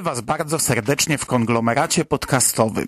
[0.00, 2.86] Witamy Was bardzo serdecznie w konglomeracie podcastowym.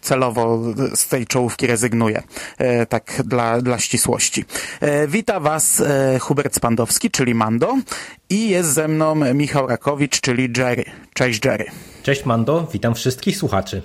[0.00, 0.60] Celowo
[0.94, 2.22] z tej czołówki rezygnuję,
[2.58, 4.44] e, tak dla, dla ścisłości.
[4.80, 7.74] E, wita Was e, Hubert Spandowski, czyli Mando
[8.30, 10.84] i jest ze mną Michał Rakowicz, czyli Jerry.
[11.14, 11.64] Cześć Jerry.
[12.02, 13.82] Cześć Mando, witam wszystkich słuchaczy.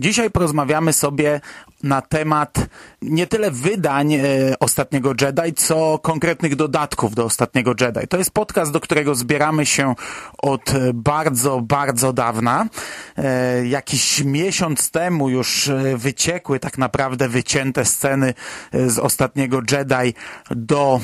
[0.00, 1.40] Dzisiaj porozmawiamy sobie
[1.82, 2.58] na temat
[3.02, 4.20] nie tyle wydań e,
[4.60, 8.08] ostatniego Jedi, co konkretnych dodatków do ostatniego Jedi.
[8.08, 9.94] To jest podcast, do którego zbieramy się
[10.38, 12.66] od bardzo, bardzo dawna.
[13.16, 18.34] E, jakiś miesiąc temu już e, wyciekły tak naprawdę wycięte sceny
[18.72, 20.14] z ostatniego Jedi
[20.50, 21.00] do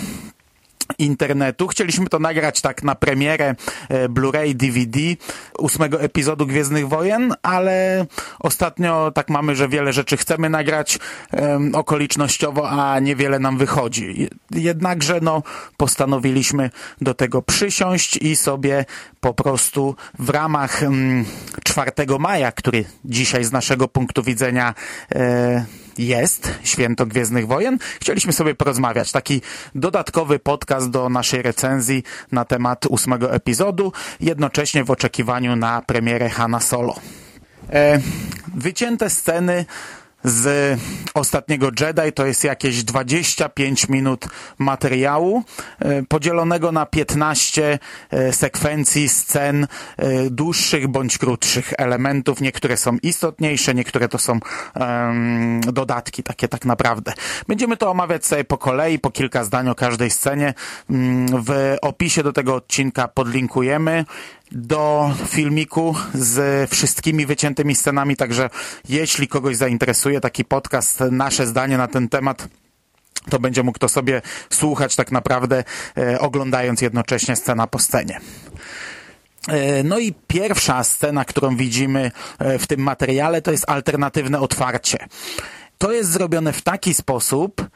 [0.99, 1.69] internetu.
[1.69, 3.55] Chcieliśmy to nagrać tak na premierę
[3.89, 4.99] e, Blu-ray, DVD
[5.59, 8.07] ósmego epizodu Gwiezdnych Wojen, ale
[8.39, 10.99] ostatnio tak mamy, że wiele rzeczy chcemy nagrać
[11.33, 14.29] um, okolicznościowo, a niewiele nam wychodzi.
[14.51, 15.43] Jednakże no,
[15.77, 18.85] postanowiliśmy do tego przysiąść i sobie
[19.21, 21.25] po prostu w ramach um,
[21.65, 24.75] 4 maja, który dzisiaj z naszego punktu widzenia
[25.15, 25.65] e,
[25.99, 27.79] jest Święto Gwiezdnych Wojen.
[28.01, 29.13] Chcieliśmy sobie porozmawiać.
[29.13, 29.41] Taki
[29.75, 36.61] dodatkowy podcast do naszej recenzji na temat ósmego epizodu, jednocześnie w oczekiwaniu na premierę Hanna
[36.61, 36.95] Solo.
[37.73, 38.01] E,
[38.55, 39.65] wycięte sceny
[40.29, 40.81] z
[41.15, 44.27] ostatniego Jedi to jest jakieś 25 minut
[44.59, 45.45] materiału
[45.79, 47.79] e, podzielonego na 15
[48.11, 52.41] e, sekwencji scen e, dłuższych bądź krótszych elementów.
[52.41, 54.41] Niektóre są istotniejsze, niektóre to są
[54.75, 57.13] um, dodatki takie tak naprawdę.
[57.49, 60.55] Będziemy to omawiać sobie po kolei, po kilka zdań o każdej scenie.
[60.91, 64.05] Mm, w opisie do tego odcinka podlinkujemy
[64.53, 68.51] do filmiku z wszystkimi wyciętymi scenami, także
[68.89, 72.49] jeśli kogoś zainteresuje taki podcast, nasze zdanie na ten temat,
[73.31, 75.65] to będzie mógł to sobie słuchać tak naprawdę,
[75.99, 78.21] e, oglądając jednocześnie scena po scenie.
[79.49, 84.99] E, no i pierwsza scena, którą widzimy e, w tym materiale, to jest alternatywne otwarcie.
[85.79, 87.67] To jest zrobione w taki sposób,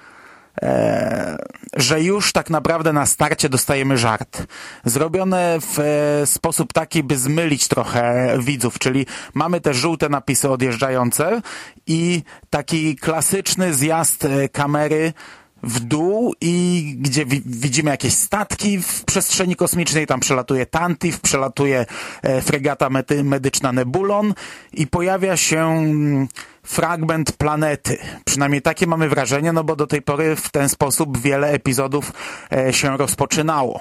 [1.77, 4.43] że już tak naprawdę na starcie dostajemy żart.
[4.85, 11.43] Zrobione w e, sposób taki, by zmylić trochę widzów, czyli mamy te żółte napisy odjeżdżające
[11.87, 15.13] i taki klasyczny zjazd e, kamery
[15.63, 21.87] w dół i gdzie wi widzimy jakieś statki w przestrzeni kosmicznej, tam przelatuje Tantif, przelatuje
[22.23, 22.91] e, fregata
[23.25, 24.35] medyczna Nebulon
[24.73, 26.29] i pojawia się mm,
[26.63, 27.99] fragment planety.
[28.25, 32.13] Przynajmniej takie mamy wrażenie, no bo do tej pory w ten sposób wiele epizodów
[32.53, 33.81] e, się rozpoczynało.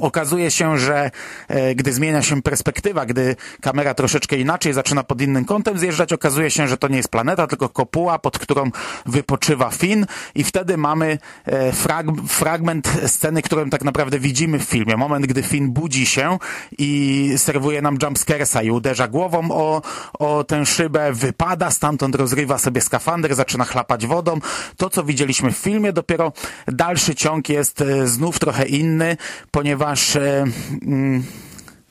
[0.00, 1.10] Okazuje się, że
[1.48, 6.50] e, gdy zmienia się perspektywa, gdy kamera troszeczkę inaczej zaczyna pod innym kątem zjeżdżać, okazuje
[6.50, 8.70] się, że to nie jest planeta, tylko kopuła, pod którą
[9.06, 14.96] wypoczywa Finn i wtedy mamy e, frag fragment sceny, którą tak naprawdę widzimy w filmie.
[14.96, 16.38] Moment, gdy Finn budzi się
[16.78, 19.82] i serwuje nam jumpscaresa i uderza głową o,
[20.18, 24.38] o tę szybę, wypada, stamtąd rozrywa sobie skafander, zaczyna chlapać wodą.
[24.76, 26.32] To, co widzieliśmy w filmie, dopiero
[26.66, 29.16] dalszy ciąg jest e, znów trochę inny,
[29.50, 30.44] ponieważ ponieważ e,
[30.82, 31.24] mm,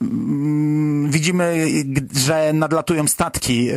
[0.02, 1.68] mm, widzimy,
[2.16, 3.76] że nadlatują statki e,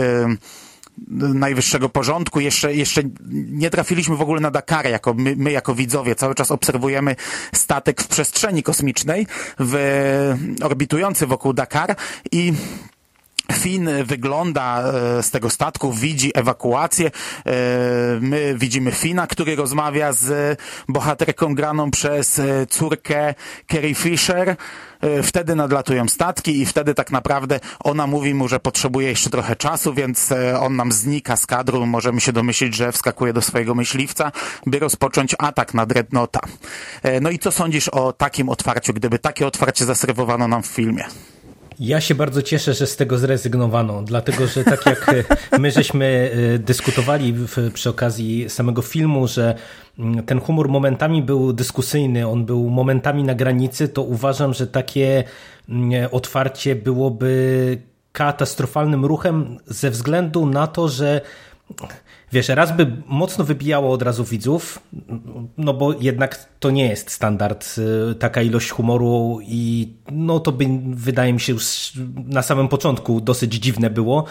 [1.34, 2.40] najwyższego porządku.
[2.40, 3.02] Jeszcze, jeszcze
[3.50, 6.14] nie trafiliśmy w ogóle na Dakar, jako my, my, jako widzowie.
[6.14, 7.16] Cały czas obserwujemy
[7.54, 9.26] statek w przestrzeni kosmicznej,
[9.58, 11.96] w, orbitujący wokół Dakar
[12.32, 12.52] i
[13.52, 17.06] Finn wygląda e, z tego statku, widzi ewakuację.
[17.06, 17.10] E,
[18.20, 20.58] my widzimy Fina, który rozmawia z
[20.88, 23.34] bohaterką graną przez e, córkę
[23.72, 24.56] Carrie Fisher.
[25.22, 29.94] Wtedy nadlatują statki i wtedy tak naprawdę ona mówi mu, że potrzebuje jeszcze trochę czasu,
[29.94, 30.30] więc
[30.60, 31.86] on nam znika z kadru.
[31.86, 34.32] Możemy się domyślić, że wskakuje do swojego myśliwca,
[34.66, 36.40] by rozpocząć atak na Dreadnota.
[37.20, 41.04] No i co sądzisz o takim otwarciu, gdyby takie otwarcie zaserwowano nam w filmie?
[41.82, 46.30] Ja się bardzo cieszę, że z tego zrezygnowano, dlatego że tak jak e, my żeśmy
[46.54, 47.34] e, dyskutowali
[47.74, 49.54] przy okazji samego filmu, że
[49.98, 55.24] mm, ten humor momentami był dyskusyjny, on był momentami na granicy, to uważam, że takie
[55.68, 57.78] mm, otwarcie byłoby
[58.12, 61.20] katastrofalnym ruchem ze względu na to, że
[62.32, 64.78] wiesz, raz by mocno wybijało od razu widzów,
[65.58, 67.74] no bo jednak to nie jest standard,
[68.10, 73.20] y, taka ilość humoru i no to by, wydaje mi się, już na samym początku
[73.20, 74.24] dosyć dziwne było.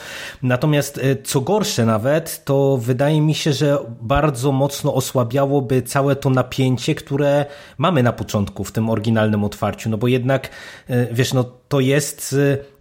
[0.44, 6.30] Natomiast y, co gorsze nawet, to wydaje mi się, że bardzo mocno osłabiałoby całe to
[6.30, 7.45] napięcie, które
[7.77, 10.50] mamy na początku w tym oryginalnym otwarciu, no bo jednak,
[10.89, 12.36] y, wiesz, no to jest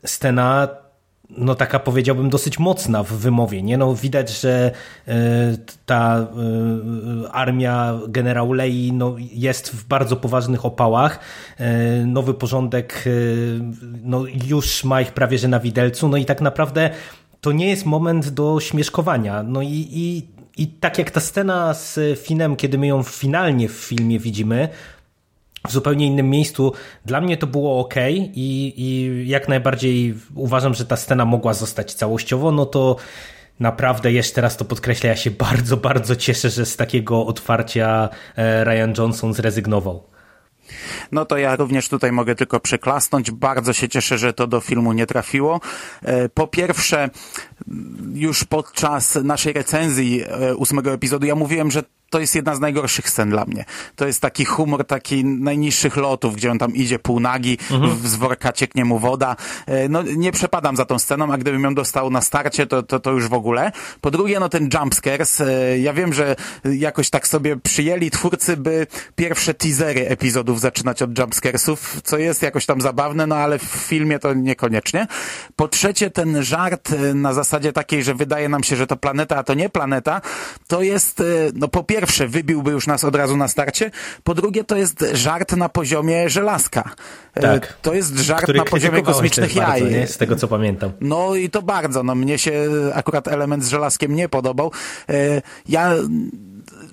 [0.05, 0.69] scena
[1.37, 3.79] no taka powiedziałbym dosyć mocna w wymowie, nie?
[3.79, 4.71] No widać, że
[5.09, 5.12] y,
[5.87, 11.21] ta y, armia generał Lei no, jest w bardzo poważnych opałach.
[11.61, 13.05] Y, nowy porządek
[14.03, 16.91] no, już ma ich prawie że na widelcu, no i tak naprawdę
[17.41, 19.43] to nie jest moment do śmieszkowania.
[19.43, 20.26] No i, i,
[20.56, 24.69] i tak jak ta scena z Finem, kiedy my ją finalnie w filmie widzimy,
[25.69, 26.73] w zupełnie innym miejscu.
[27.05, 27.95] Dla mnie to było ok
[28.35, 32.97] i, i jak najbardziej uważam, że ta scena mogła zostać całościowo, no to
[33.61, 38.65] naprawdę jeszcze raz to podkreślę, ja się bardzo, bardzo cieszę, że z takiego otwarcia e,
[38.65, 40.11] Ryan Johnson zrezygnował.
[41.12, 43.31] No to ja również tutaj mogę tylko przeklasnąć.
[43.31, 45.61] Bardzo się cieszę, że to do filmu nie trafiło.
[46.03, 47.11] E, po pierwsze,
[48.15, 53.11] już podczas naszej recenzji e, ósmego epizodu ja mówiłem, że to jest jedna z najgorszych
[53.11, 53.65] scen dla mnie.
[53.97, 58.09] To jest taki humor taki najniższych lotów, gdzie on tam idzie półnagi, mhm.
[58.09, 59.37] z worka cieknie mu woda.
[59.67, 63.01] E, no nie przepadam za tą sceną, a gdybym ją dostał na starcie, to, to,
[63.01, 63.73] to już w ogóle.
[64.01, 65.41] Po drugie, no ten jumpscares.
[65.41, 68.87] E, ja wiem, że jakoś tak sobie przyjęli twórcy, by
[69.17, 74.19] pierwsze teasery epizodów zaczynać od jumpscaresów, co jest jakoś tam zabawne, no ale w filmie
[74.19, 75.07] to niekoniecznie.
[75.57, 79.37] Po trzecie, ten żart e, na zasadzie takiej, że wydaje nam się, że to planeta,
[79.37, 80.21] a to nie planeta,
[80.67, 81.23] to jest,
[81.55, 83.91] no po pierwsze, pierwsze wybiłby już nas od razu na starcie,
[84.25, 86.91] po drugie to jest żart na poziomie żelazka.
[87.35, 87.75] E, tak.
[87.82, 89.81] To jest żart na poziomie kosmicznych jaj.
[89.81, 90.06] Bardzo, nie?
[90.06, 90.93] Z tego co pamiętam.
[91.00, 92.02] No i to bardzo.
[92.02, 92.52] No mnie się
[92.94, 94.73] akurat element z żelazkiem nie podobał.
[95.08, 95.94] E, ja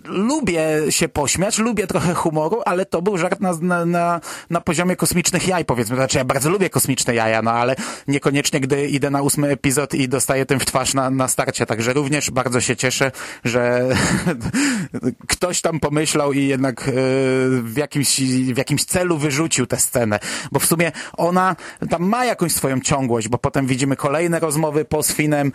[0.08, 3.54] lubię się pośmiać, lubię trochę humoru, ale to był żart na,
[3.86, 5.96] na, na, poziomie kosmicznych jaj, powiedzmy.
[5.96, 7.76] Znaczy, ja bardzo lubię kosmiczne jaja, no ale
[8.08, 11.66] niekoniecznie, gdy idę na ósmy epizod i dostaję tym w twarz na, na starcie.
[11.66, 13.12] Także również bardzo się cieszę,
[13.44, 13.90] że
[15.28, 16.92] ktoś tam pomyślał i jednak e,
[17.62, 18.22] w jakimś,
[18.54, 20.20] w jakimś celu wyrzucił tę scenę.
[20.52, 21.56] Bo w sumie ona
[21.90, 25.52] tam ma jakąś swoją ciągłość, bo potem widzimy kolejne rozmowy po z Finem,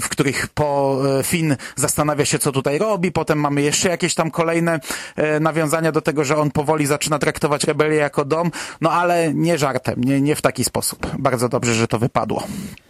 [0.00, 4.30] w których po e, Fin zastanawia się, co tutaj robi, potem mamy jeszcze jakieś tam
[4.30, 4.80] kolejne
[5.16, 8.50] e, nawiązania do tego, że on powoli zaczyna traktować rebelię jako dom,
[8.80, 11.06] no ale nie żartem, nie, nie w taki sposób.
[11.18, 12.42] Bardzo dobrze, że to wypadło.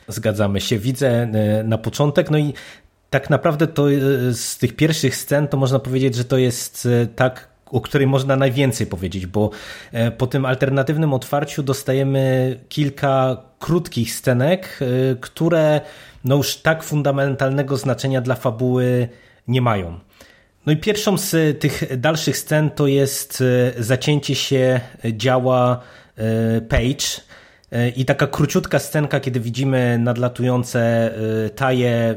[0.08, 0.78] Zgadzamy się.
[0.78, 2.54] Widzę e, na początek, no i
[3.10, 3.94] tak naprawdę to e,
[4.32, 8.86] z tych pierwszych scen to można powiedzieć, że to jest tak o której można najwięcej
[8.86, 9.50] powiedzieć, bo
[10.18, 14.78] po tym alternatywnym otwarciu dostajemy kilka krótkich scenek,
[15.20, 15.80] które
[16.24, 19.08] no już tak fundamentalnego znaczenia dla fabuły
[19.48, 19.98] nie mają.
[20.66, 23.42] No i pierwszą z tych dalszych scen to jest
[23.76, 24.80] e, zacięcie się
[25.12, 25.80] działa
[26.16, 27.24] e, Page
[27.96, 30.80] i taka króciutka scenka, kiedy widzimy nadlatujące
[31.46, 32.16] e, taje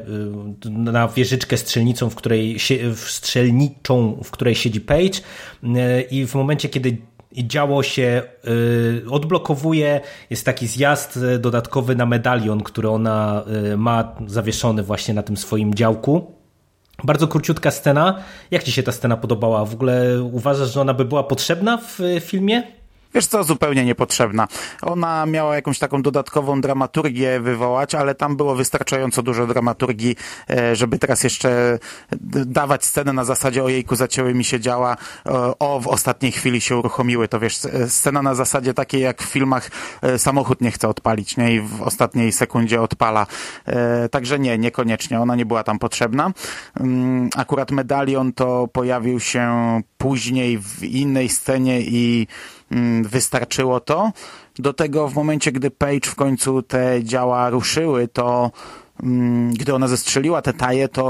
[0.70, 2.58] na wieżyczkę strzelnicą, w której,
[2.96, 5.20] strzelniczą, w której siedzi Page
[6.12, 6.98] i w momencie, kiedy
[7.32, 8.22] działo się
[9.10, 13.44] odblokowuje, jest taki zjazd dodatkowy na medalion, który ona
[13.78, 16.37] ma zawieszony właśnie na tym swoim działku
[17.04, 18.20] bardzo króciutka scena.
[18.52, 19.66] Jak Ci się ta scena podobała?
[19.66, 22.64] W ogóle uważasz, że ona by była potrzebna w filmie?
[23.14, 24.48] Wiesz co, zupełnie niepotrzebna.
[24.82, 30.16] Ona miała jakąś taką dodatkową dramaturgię wywołać, ale tam było wystarczająco dużo dramaturgii,
[30.50, 31.80] e, żeby teraz jeszcze
[32.46, 34.98] dawać scenę na zasadzie ojejku, zacięły mi się działa,
[35.60, 37.28] o, w ostatniej chwili się uruchomiły.
[37.28, 39.72] To wiesz, scena na zasadzie takiej jak w filmach
[40.02, 41.56] e, samochód nie chce odpalić, nie?
[41.56, 43.28] I w ostatniej sekundzie odpala.
[43.66, 45.20] E, także nie, niekoniecznie.
[45.20, 46.32] Ona nie była tam potrzebna.
[46.80, 49.48] Mm, akurat medalion to pojawił się
[49.98, 52.28] później w innej scenie i
[53.04, 54.12] wystarczyło to.
[54.60, 58.52] Do tego w momencie, gdy Page w końcu te działa ruszyły, to
[59.04, 61.04] mm, gdy ona zestrzeliła te taje, to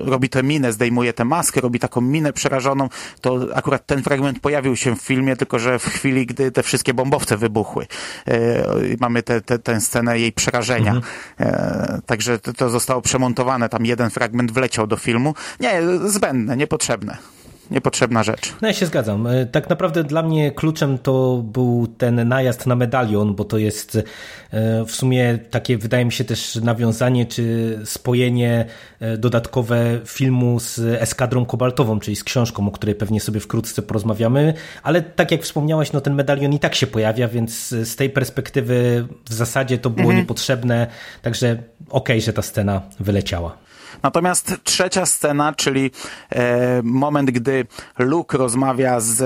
[0.00, 2.88] robi tę minę, zdejmuje tę maskę, robi taką minę przerażoną.
[3.20, 6.94] To akurat ten fragment pojawił się w filmie, tylko że w chwili, gdy te wszystkie
[6.94, 7.86] bombowce wybuchły.
[8.28, 8.64] E,
[9.00, 10.92] mamy tę te, te, scenę jej przerażenia.
[10.92, 11.04] Mhm.
[11.40, 13.68] E, także to, to zostało przemontowane.
[13.68, 15.34] Tam jeden fragment wleciał do filmu.
[15.60, 17.37] Nie, zbędne, niepotrzebne
[17.70, 18.54] niepotrzebna rzecz.
[18.62, 19.26] No ja się zgadzam.
[19.26, 23.96] E, tak naprawdę dla mnie kluczem to był ten najazd na medalion, bo to jest
[23.96, 28.66] e, w sumie takie, wydaje mi się też nawiązanie czy spojenie
[29.00, 34.54] e, dodatkowe filmu z Eskadrą Kobaltową, czyli z książką, o której pewnie sobie wkrótce porozmawiamy,
[34.82, 39.06] ale tak jak wspomniałaś, no ten medalion i tak się pojawia, więc z tej perspektywy
[39.30, 40.18] w zasadzie to było mhm.
[40.18, 40.86] niepotrzebne,
[41.22, 43.67] także okej, okay, że ta scena wyleciała.
[44.02, 45.90] Natomiast trzecia scena, czyli
[46.30, 47.66] e, moment, gdy
[47.98, 49.22] Luke rozmawia z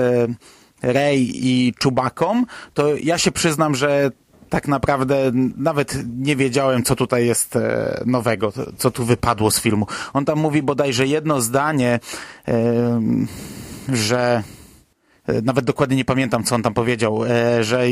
[0.81, 4.11] Rey i Czubaką, to ja się przyznam, że
[4.49, 9.87] tak naprawdę nawet nie wiedziałem, co tutaj jest e, nowego, co tu wypadło z filmu.
[10.13, 11.99] On tam mówi bodajże jedno zdanie,
[12.47, 13.01] e,
[13.89, 14.62] że E,
[15.43, 17.83] nawet dokładnie nie pamiętam, co on tam powiedział, e, że,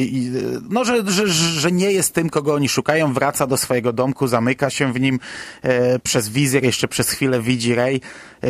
[0.70, 4.70] no, że, że, że nie jest tym, kogo oni szukają, wraca do swojego domku, zamyka
[4.70, 5.20] się w nim
[5.62, 8.02] e, przez wizjer, jeszcze przez chwilę widzi Rey,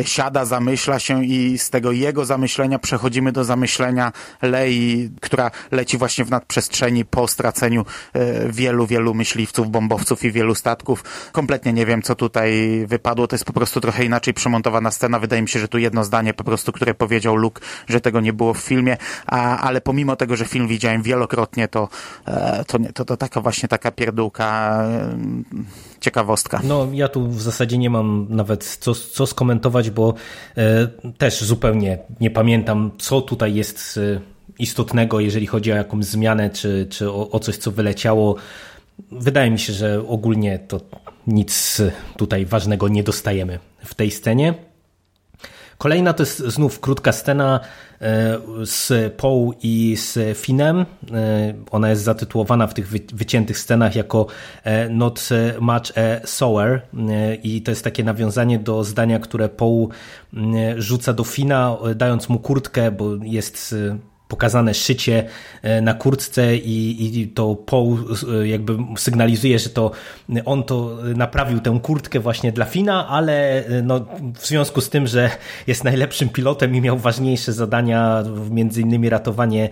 [0.02, 4.12] siada, zamyśla się i z tego jego zamyślenia przechodzimy do zamyślenia
[4.42, 7.84] Lei, która leci właśnie w nadprzestrzeni po straceniu
[8.48, 11.04] wielu, wielu myśliwców, bombowców i wielu statków.
[11.32, 12.52] Kompletnie nie wiem, co tutaj
[12.86, 15.18] wypadło, to jest po prostu trochę inaczej przemontowana scena.
[15.18, 18.32] Wydaje mi się, że tu jedno zdanie po prostu, które powiedział Luke, że tego nie
[18.32, 21.88] było w filmie, filmie, a, ale pomimo tego, że film widziałem wielokrotnie, to,
[22.26, 25.16] e, to, to, to taka właśnie taka pierdółka e,
[26.00, 26.60] ciekawostka.
[26.64, 30.14] No ja tu w zasadzie nie mam nawet co, co skomentować, bo
[30.56, 30.86] e,
[31.18, 34.00] też zupełnie nie pamiętam, co tutaj jest
[34.58, 38.36] istotnego, jeżeli chodzi o jakąś zmianę, czy, czy o, o coś, co wyleciało.
[39.10, 40.80] Wydaje mi się, że ogólnie to
[41.26, 41.82] nic
[42.16, 44.54] tutaj ważnego nie dostajemy w tej scenie.
[45.78, 47.60] Kolejna to jest znów krótka scena
[48.64, 50.80] z Paul i z Finem.
[50.80, 50.84] E,
[51.70, 54.26] ona jest zatytułowana w tych wyciętych scenach jako
[54.64, 55.28] e, Not
[55.60, 56.82] Much a Sower
[57.42, 59.88] i to jest takie nawiązanie do zdania, które Paul
[60.76, 63.74] rzuca do Fina, dając mu kurtkę, bo jest
[64.32, 65.24] pokazane szycie
[65.62, 67.98] e, na kurtce i, i to Paul
[68.42, 69.90] e, jakby sygnalizuje, że to
[70.44, 74.00] on to naprawił tę kurtkę właśnie dla Fina, ale e, no,
[74.34, 75.30] w związku z tym, że
[75.66, 79.68] jest najlepszym pilotem i miał ważniejsze zadania, między innymi ratowanie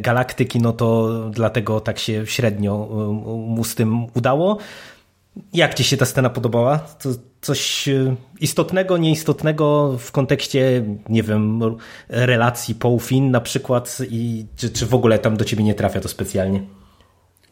[0.00, 2.88] galaktyki, no to dlatego tak się średnio
[3.46, 4.58] mu z tym udało.
[5.52, 6.86] Jak ci się ta scena podobała?
[7.40, 11.60] Coś e, istotnego, nieistotnego w kontekście, nie wiem,
[12.08, 16.08] relacji Paul-Finn na przykład i czy, czy w ogóle tam do ciebie nie trafia to
[16.08, 16.62] specjalnie?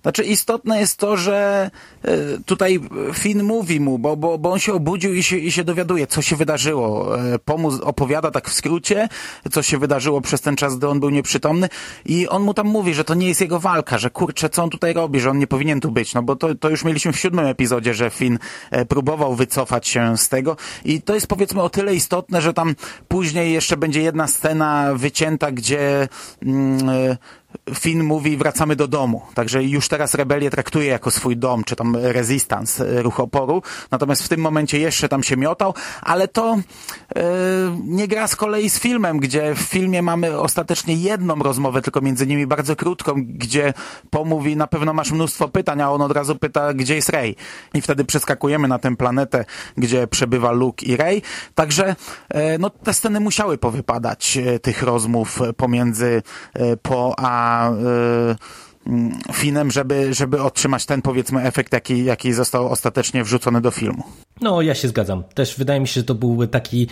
[0.08, 1.70] Znaczy istotne jest to, że
[2.02, 2.10] e,
[2.46, 2.80] tutaj
[3.14, 6.22] Finn mówi mu, bo, bo, bo on się obudził i się, i się dowiaduje, co
[6.22, 7.18] się wydarzyło.
[7.18, 9.08] E, Pomóż opowiada tak w skrócie,
[9.52, 11.68] co się wydarzyło przez ten czas, gdy on był nieprzytomny.
[12.04, 14.70] I on mu tam mówi, że to nie jest jego walka, że kurczę, co on
[14.70, 17.18] tutaj robi, że on nie powinien tu być, no bo to, to już mieliśmy w
[17.18, 18.38] siódmym epizodzie, że Finn
[18.70, 20.56] e, próbował wycofać się z tego.
[20.84, 22.74] I to jest powiedzmy o tyle istotne, że tam
[23.08, 26.08] później jeszcze będzie jedna scena wycięta, gdzie
[26.42, 27.16] mm,
[27.74, 31.96] Finn mówi wracamy do domu, także już teraz rebelię traktuje jako swój dom, czy tam
[31.96, 36.58] rezystans, e, ruch oporu, natomiast w tym momencie jeszcze tam się miotał, ale to
[37.16, 37.22] yy,
[37.84, 42.26] nie gra z kolei z filmem, gdzie w filmie mamy ostatecznie jedną rozmowę, tylko między
[42.26, 43.72] nimi bardzo krótką, gdzie
[44.10, 47.36] pomówi na pewno masz mnóstwo pytań, a on od razu pyta, gdzie jest Rey.
[47.74, 49.44] I wtedy przeskakujemy na tę planetę,
[49.76, 51.22] gdzie przebywa Luke i Rey,
[51.54, 51.96] także
[52.34, 56.22] yy, no, te sceny musiały powypadać, yy, tych rozmów pomiędzy
[56.82, 57.37] Po a
[57.72, 58.58] Y,
[59.32, 64.02] Finem, żeby, żeby otrzymać ten powiedzmy efekt, jaki, jaki został ostatecznie wrzucony do filmu.
[64.40, 65.24] No, ja się zgadzam.
[65.34, 66.88] Też wydaje mi się, że to byłby taki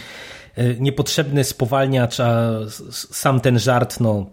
[0.58, 2.50] y, niepotrzebny spowalniacz, a
[3.10, 4.26] sam ten żart, no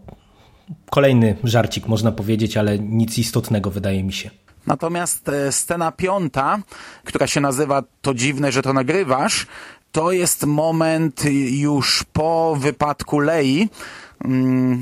[0.89, 4.29] kolejny żarcik można powiedzieć, ale nic istotnego wydaje mi się.
[4.67, 6.59] Natomiast e, scena piąta,
[7.03, 9.47] która się nazywa To dziwne, że to nagrywasz,
[9.91, 13.69] to jest moment już po wypadku Lei, Mm,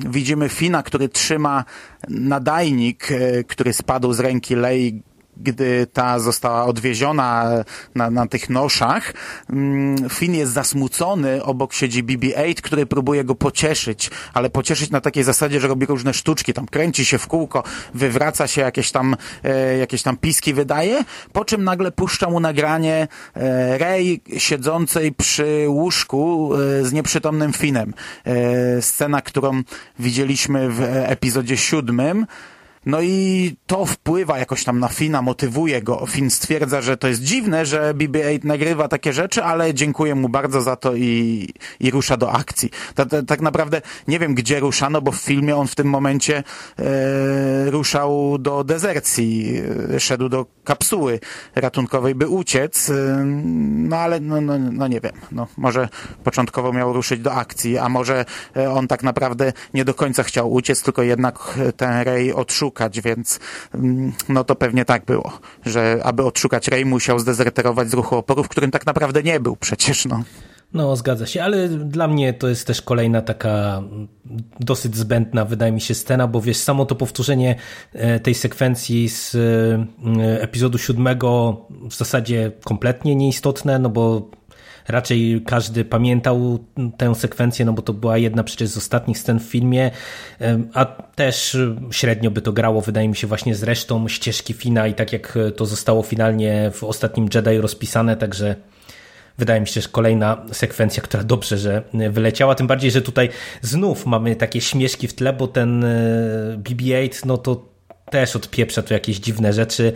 [0.09, 1.65] widzimy Fina, który trzyma
[2.09, 5.01] nadajnik, e, który spadł z ręki Lei
[5.43, 7.51] gdy ta została odwieziona
[7.95, 9.13] na, na tych noszach,
[9.49, 15.23] mm, Finn jest zasmucony, obok siedzi BB-8, który próbuje go pocieszyć, ale pocieszyć na takiej
[15.23, 19.77] zasadzie, że robi różne sztuczki, tam kręci się w kółko, wywraca się, jakieś tam, e,
[19.77, 26.51] jakieś tam piski wydaje, po czym nagle puszcza mu nagranie e, Rey siedzącej przy łóżku
[26.55, 27.93] e, z nieprzytomnym Finem.
[28.81, 29.61] Scena, którą
[29.99, 32.25] widzieliśmy w epizodzie siódmym,
[32.85, 36.05] no i to wpływa jakoś tam na Fina, motywuje go.
[36.05, 40.61] Fin stwierdza, że to jest dziwne, że BB-8 nagrywa takie rzeczy, ale dziękuję mu bardzo
[40.61, 42.69] za to i, i rusza do akcji.
[43.27, 46.43] tak naprawdę nie wiem, gdzie ruszano, bo w filmie on w tym momencie
[46.79, 49.61] e, ruszał do dezercji,
[49.95, 51.19] e, szedł do kapsuły
[51.55, 55.13] ratunkowej, by uciec, e, no ale no, no, no nie wiem.
[55.31, 55.89] No, może
[56.23, 60.53] początkowo miał ruszyć do akcji, a może e, on tak naprawdę nie do końca chciał
[60.53, 62.70] uciec, tylko jednak ten Ray odszukał
[63.03, 63.39] więc
[63.73, 65.31] mm, no to pewnie tak było,
[65.65, 69.55] że aby odszukać Rey musiał zdezerterować z ruchu oporu, w którym tak naprawdę nie był
[69.55, 70.23] przecież, no.
[70.73, 73.83] No, zgadza się, ale dla mnie to jest też kolejna taka
[74.59, 77.55] dosyć zbędna, wydaje mi się, scena, bo wiesz, samo to powtórzenie
[77.93, 84.29] e, tej sekwencji z e, epizodu siódmego w zasadzie kompletnie nieistotne, no bo
[84.87, 86.59] raczej każdy pamiętał
[86.97, 89.91] tę sekwencję, no bo to była jedna przecież z ostatnich scen w filmie,
[90.73, 91.57] a też
[91.91, 95.37] średnio by to grało, wydaje mi się, właśnie z resztą ścieżki Fina i tak jak
[95.55, 98.55] to zostało finalnie w ostatnim Jedi rozpisane, także
[99.37, 103.29] wydaje mi się, że kolejna sekwencja, która dobrze, że wyleciała, tym bardziej, że tutaj
[103.61, 105.87] znów mamy takie śmieszki w tle, bo ten e,
[106.57, 107.71] BB-8, no to
[108.09, 109.93] też odpieprza tu jakieś dziwne rzeczy.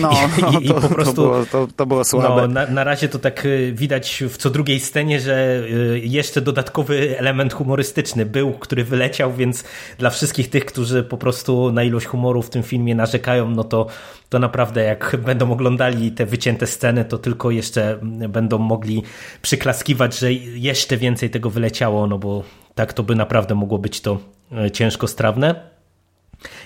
[0.00, 2.42] No, no I, to, po prostu, to było, to, to było słabe.
[2.42, 5.62] No, na, na razie to tak y, widać w co drugiej scenie, że
[5.94, 9.64] y, jeszcze dodatkowy element humorystyczny był, który wyleciał, więc
[9.98, 13.86] dla wszystkich tych, którzy po prostu na ilość humoru w tym filmie narzekają, no to,
[14.28, 19.02] to naprawdę jak będą oglądali te wycięte sceny, to tylko jeszcze będą mogli
[19.42, 22.42] przyklaskiwać, że jeszcze więcej tego wyleciało, no bo
[22.74, 24.18] tak to by naprawdę mogło być to
[24.66, 25.74] y, ciężko strawne.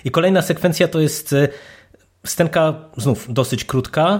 [0.05, 1.35] I kolejna sekwencja to jest
[2.29, 4.19] Scenka znów dosyć krótka,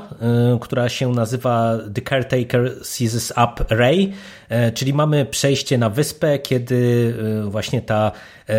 [0.56, 4.14] y, która się nazywa The Caretaker Seizes Up Ray,
[4.52, 6.76] y, czyli mamy przejście na wyspę, kiedy
[7.46, 8.12] y, właśnie ta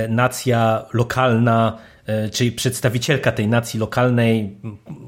[0.09, 1.79] nacja lokalna
[2.33, 4.57] czyli przedstawicielka tej nacji lokalnej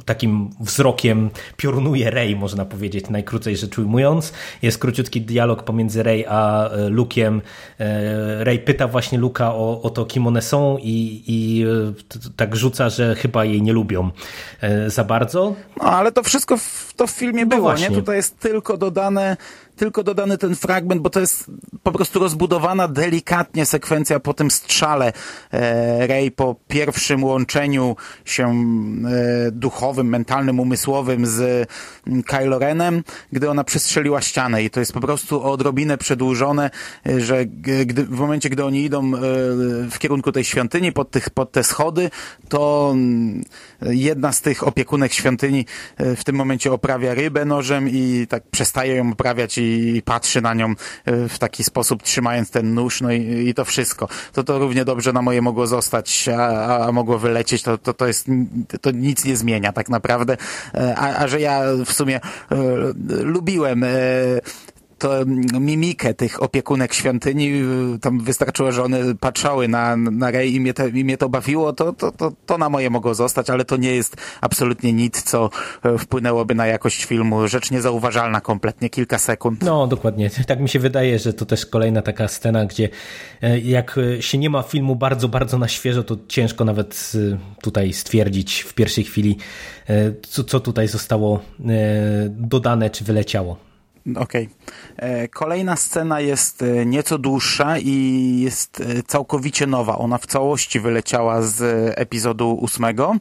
[0.04, 4.32] takim wzrokiem piorunuje Rey, można powiedzieć, najkrócej rzecz ujmując.
[4.62, 7.40] Jest króciutki dialog pomiędzy Rey a e, Luke'iem.
[7.78, 11.64] E, Rey pyta właśnie Luka o, o to, kim one są i, i
[12.36, 14.10] tak rzuca, że chyba jej nie lubią
[14.86, 15.54] za bardzo.
[15.76, 17.88] No, ale to wszystko w, to w filmie no było, właśnie.
[17.88, 17.94] nie?
[17.94, 19.36] Tutaj jest tylko dodane
[19.76, 21.50] tylko dodany ten fragment, bo to jest
[21.82, 25.12] po prostu rozbudowana delikatnie sekwencja po tym strzale
[25.52, 31.68] e, Rey po pierwszym łączeniu się e, duchowym, mentalnym, umysłowym z
[32.06, 33.02] mm, Kylo Renem,
[33.32, 34.62] gdy ona przestrzeliła ścianę.
[34.62, 36.70] I to jest po prostu odrobinę przedłużone,
[37.06, 39.12] e, że gdy, w momencie, gdy oni idą
[39.90, 42.10] w kierunku tej świątyni pod, tych, pod te schody,
[42.48, 43.44] to mm,
[43.80, 45.66] jedna z tych opiekunek świątyni
[45.98, 50.74] w tym momencie oprawia rybę nożem i tak przestaje ją oprawiać i patrzy na nią
[51.04, 54.08] e, w taki sposób, trzymając ten nóż, no i, i to wszystko.
[54.32, 58.06] To to równie dobrze na moje mogło zostać, a, a mogło wylecieć, to, to, to
[58.06, 58.26] jest,
[58.80, 60.36] to nic nie zmienia tak naprawdę.
[60.74, 62.56] E, a, a że ja w sumie e,
[63.22, 63.88] lubiłem e,
[65.02, 65.10] to
[65.60, 67.52] mimikę tych opiekunek świątyni,
[68.00, 71.92] tam wystarczyło, że one patrzały na, na Rej i mnie, i mnie to bawiło, to,
[71.92, 75.50] to, to, to na moje mogło zostać, ale to nie jest absolutnie nic, co
[75.82, 77.48] e, wpłynęłoby na jakość filmu.
[77.48, 79.62] Rzecz niezauważalna kompletnie, kilka sekund.
[79.62, 80.30] No, dokładnie.
[80.46, 82.88] Tak mi się wydaje, że to też kolejna taka scena, gdzie
[83.42, 87.92] e, jak się nie ma filmu bardzo, bardzo na świeżo, to ciężko nawet e, tutaj
[87.92, 89.36] stwierdzić w pierwszej chwili,
[90.28, 91.40] co, co tutaj zostało
[92.30, 93.71] dodane czy wyleciało.
[94.06, 94.20] Okej.
[94.22, 94.48] Okay.
[94.96, 99.98] E, kolejna scena jest e, nieco dłuższa i jest e, całkowicie nowa.
[99.98, 101.62] Ona w całości wyleciała z
[101.98, 103.16] epizodu ósmego.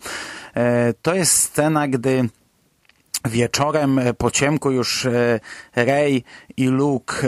[1.01, 2.29] To jest scena, gdy
[3.25, 5.07] wieczorem po ciemku już
[5.75, 6.23] Rey
[6.57, 7.27] i Luke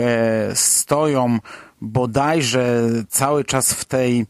[0.54, 1.38] stoją
[1.80, 4.26] bodajże cały czas w tej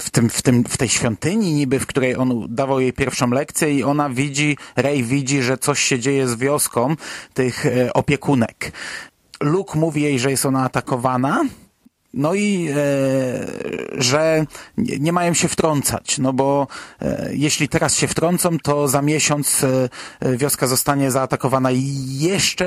[0.00, 3.74] w, tym, w, tym, w tej świątyni niby, w której on dawał jej pierwszą lekcję
[3.74, 6.96] i ona widzi, Rey widzi, że coś się dzieje z wioską
[7.34, 8.72] tych e, opiekunek.
[9.40, 11.44] Luke mówi jej, że jest ona atakowana,
[12.14, 12.74] no i e,
[14.02, 14.46] że
[14.76, 16.66] nie mają się wtrącać, no bo
[17.02, 21.70] e, jeśli teraz się wtrącą, to za miesiąc e, wioska zostanie zaatakowana
[22.18, 22.66] jeszcze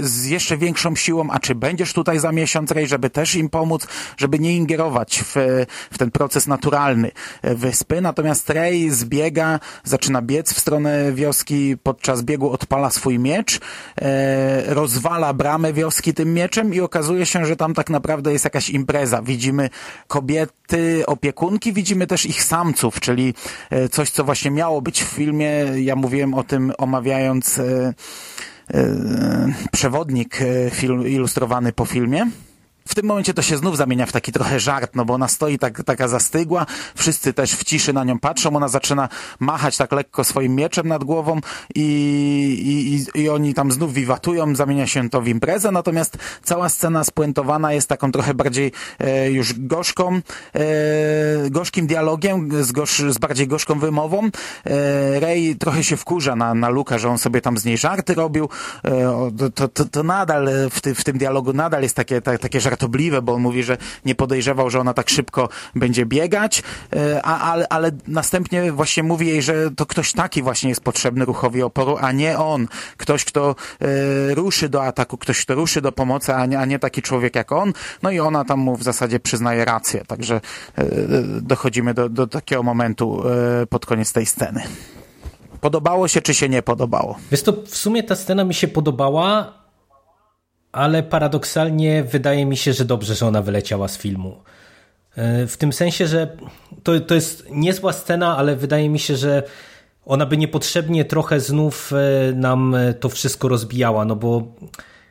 [0.00, 3.86] z jeszcze większą siłą, a czy będziesz tutaj za miesiąc, Rej, żeby też im pomóc,
[4.16, 7.10] żeby nie ingerować w, w ten proces naturalny
[7.42, 8.00] wyspy.
[8.00, 13.60] Natomiast Rej zbiega, zaczyna biec w stronę wioski, podczas biegu odpala swój miecz,
[14.00, 18.70] e, rozwala bramę wioski tym mieczem i okazuje się, że tam tak naprawdę jest jakaś
[18.70, 19.22] impreza.
[19.22, 19.70] Widzimy
[20.08, 23.34] kobiety, opiekunki, widzimy też ich samców, czyli
[23.70, 25.50] e, coś, co właśnie miało być w filmie.
[25.76, 27.94] Ja mówiłem o tym omawiając e,
[28.74, 30.38] e, przewodnik
[30.70, 32.30] film, ilustrowany po filmie.
[32.88, 35.58] W tym momencie to się znów zamienia w taki trochę żart, no bo ona stoi
[35.58, 39.08] tak, taka zastygła, wszyscy też w ciszy na nią patrzą, ona zaczyna
[39.40, 41.40] machać tak lekko swoim mieczem nad głową
[41.74, 47.04] i, i, i oni tam znów wiwatują, zamienia się to w imprezę, natomiast cała scena
[47.04, 50.20] spuentowana jest taką trochę bardziej e, już gorzką,
[50.54, 50.60] e,
[51.50, 54.30] gorzkim dialogiem, z, gorz, z bardziej gorzką wymową.
[54.66, 58.48] E, trochę się wkurza na, na Luka, że on sobie tam z niej żarty robił,
[58.84, 62.60] e, to, to, to nadal w, ty, w tym dialogu nadal jest takie, ta, takie
[62.60, 67.20] żarty żartobliwe, bo on mówi, że nie podejrzewał, że ona tak szybko będzie biegać, e,
[67.22, 71.62] a, ale, ale następnie właśnie mówi jej, że to ktoś taki właśnie jest potrzebny ruchowi
[71.62, 72.66] oporu, a nie on.
[72.96, 76.78] Ktoś, kto e, ruszy do ataku, ktoś, kto ruszy do pomocy, a nie, a nie
[76.78, 77.72] taki człowiek jak on.
[78.02, 80.40] No i ona tam mu w zasadzie przyznaje rację, także
[80.78, 80.84] e,
[81.40, 83.22] dochodzimy do, do takiego momentu
[83.62, 84.62] e, pod koniec tej sceny.
[85.60, 87.16] Podobało się, czy się nie podobało?
[87.44, 89.63] To w sumie ta scena mi się podobała,
[90.74, 94.42] ale paradoksalnie wydaje mi się, że dobrze, że ona wyleciała z filmu.
[95.16, 96.36] E, w tym sensie, że
[96.82, 99.42] to, to jest niezła scena, ale wydaje mi się, że
[100.06, 104.42] ona by niepotrzebnie trochę znów e, nam to wszystko rozbijała, no bo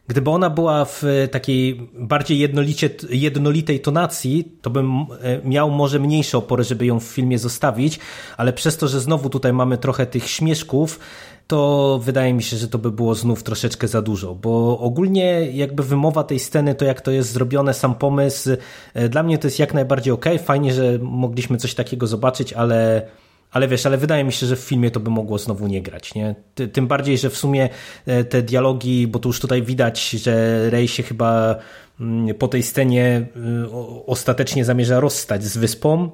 [0.07, 6.37] Gdyby ona była w takiej bardziej jednolicie, jednolitej tonacji, to bym e, miał może mniejsze
[6.37, 7.99] opory, żeby ją w filmie zostawić,
[8.37, 10.99] ale przez to, że znowu tutaj mamy trochę tych śmieszków,
[11.47, 15.83] to wydaje mi się, że to by było znów troszeczkę za dużo, bo ogólnie jakby
[15.83, 18.49] wymowa tej sceny, to jak to jest zrobione, sam pomysł,
[18.93, 23.07] e, dla mnie to jest jak najbardziej ok, fajnie, że mogliśmy coś takiego zobaczyć, ale
[23.53, 26.15] ale wiesz, ale wydaje mi się, że w filmie to by mogło znowu nie grać,
[26.15, 26.35] nie?
[26.73, 27.69] Tym bardziej, że w sumie
[28.05, 31.55] e, te dialogi, bo tu już tutaj widać, że Rey się chyba
[31.99, 36.09] mm, po tej scenie e, ostatecznie zamierza rozstać z wyspą.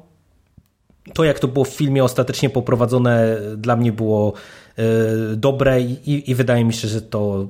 [1.13, 4.33] To, jak to było w filmie ostatecznie poprowadzone, dla mnie było
[5.35, 7.47] dobre i, i wydaje mi się, że to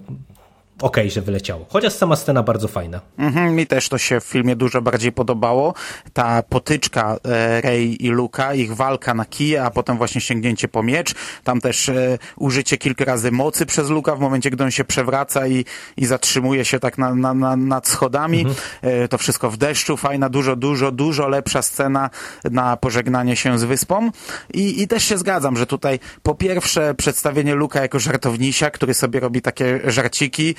[0.81, 1.65] okej, okay, że wyleciało.
[1.69, 3.01] Chociaż sama scena bardzo fajna.
[3.17, 5.73] Mhm, mi też to się w filmie dużo bardziej podobało.
[6.13, 10.83] Ta potyczka e, Rey i Luka, ich walka na kije, a potem właśnie sięgnięcie po
[10.83, 11.15] miecz.
[11.43, 15.47] Tam też e, użycie kilka razy mocy przez Luka w momencie, gdy on się przewraca
[15.47, 15.65] i,
[15.97, 18.39] i zatrzymuje się tak na, na, na, nad schodami.
[18.39, 18.55] Mhm.
[18.81, 19.97] E, to wszystko w deszczu.
[19.97, 22.09] Fajna, dużo, dużo, dużo lepsza scena
[22.51, 24.11] na pożegnanie się z wyspą.
[24.53, 29.19] I, i też się zgadzam, że tutaj po pierwsze przedstawienie Luka jako żartownisia, który sobie
[29.19, 30.55] robi takie żarciki,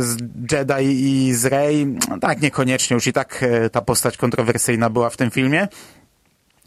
[0.00, 0.16] z
[0.52, 5.10] Jedi i z Rey, no tak niekoniecznie, już i tak e, ta postać kontrowersyjna była
[5.10, 5.68] w tym filmie.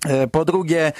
[0.06, 0.92] E, po drugie,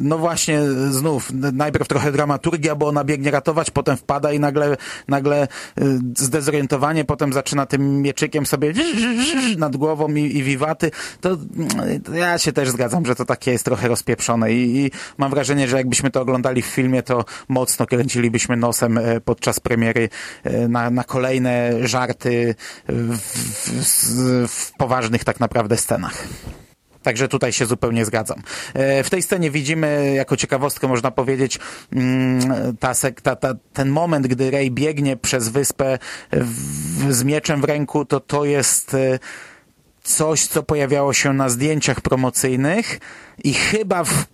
[0.00, 4.76] no właśnie znów, najpierw trochę dramaturgia, bo ona biegnie ratować, potem wpada i nagle,
[5.08, 5.48] nagle
[6.16, 8.72] zdezorientowanie, potem zaczyna tym mieczykiem sobie
[9.58, 10.90] nad głową i, i wiwaty.
[11.20, 11.36] To,
[12.04, 15.68] to, ja się też zgadzam, że to takie jest trochę rozpieprzone i, i mam wrażenie,
[15.68, 20.08] że jakbyśmy to oglądali w filmie, to mocno kręcilibyśmy nosem podczas premiery
[20.68, 22.54] na, na kolejne żarty
[22.88, 23.18] w,
[23.66, 26.26] w, w poważnych tak naprawdę scenach.
[27.02, 28.42] Także tutaj się zupełnie zgadzam.
[28.74, 31.58] E, w tej scenie widzimy, jako ciekawostkę można powiedzieć,
[31.92, 35.98] mm, ta, ta, ten moment, gdy Rey biegnie przez wyspę
[36.32, 39.18] w, z mieczem w ręku, to to jest e,
[40.02, 43.00] coś, co pojawiało się na zdjęciach promocyjnych
[43.44, 44.24] i chyba w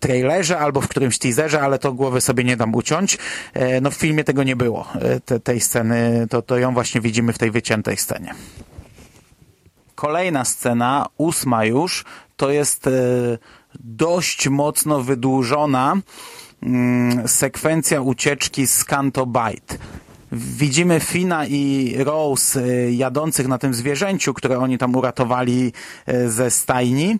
[0.00, 3.18] trailerze albo w którymś teaserze, ale to głowy sobie nie dam uciąć.
[3.54, 4.88] E, no w filmie tego nie było.
[5.24, 8.34] Te, tej sceny, to, to ją właśnie widzimy w tej wyciętej scenie.
[9.96, 12.04] Kolejna scena, ósma już,
[12.36, 12.90] to jest e,
[13.80, 15.94] dość mocno wydłużona
[16.62, 19.78] mm, sekwencja ucieczki z Canto Bight.
[20.32, 25.72] Widzimy Fina i Rose e, jadących na tym zwierzęciu, które oni tam uratowali
[26.06, 27.18] e, ze stajni,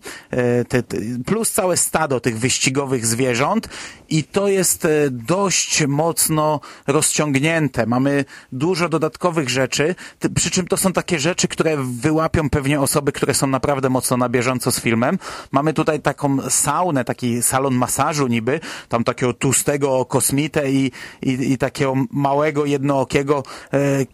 [1.26, 3.68] plus całe stado tych wyścigowych zwierząt
[4.08, 7.86] i to jest e, dość mocno rozciągnięte.
[7.86, 9.94] Mamy dużo dodatkowych rzeczy,
[10.34, 14.28] przy czym to są takie rzeczy, które wyłapią pewnie osoby, które są naprawdę mocno na
[14.28, 15.18] bieżąco z filmem.
[15.52, 20.92] Mamy tutaj taką saunę, taki salon masażu niby, tam takiego tłustego kosmitę i,
[21.22, 24.06] i, i takiego małego, jednookiego e,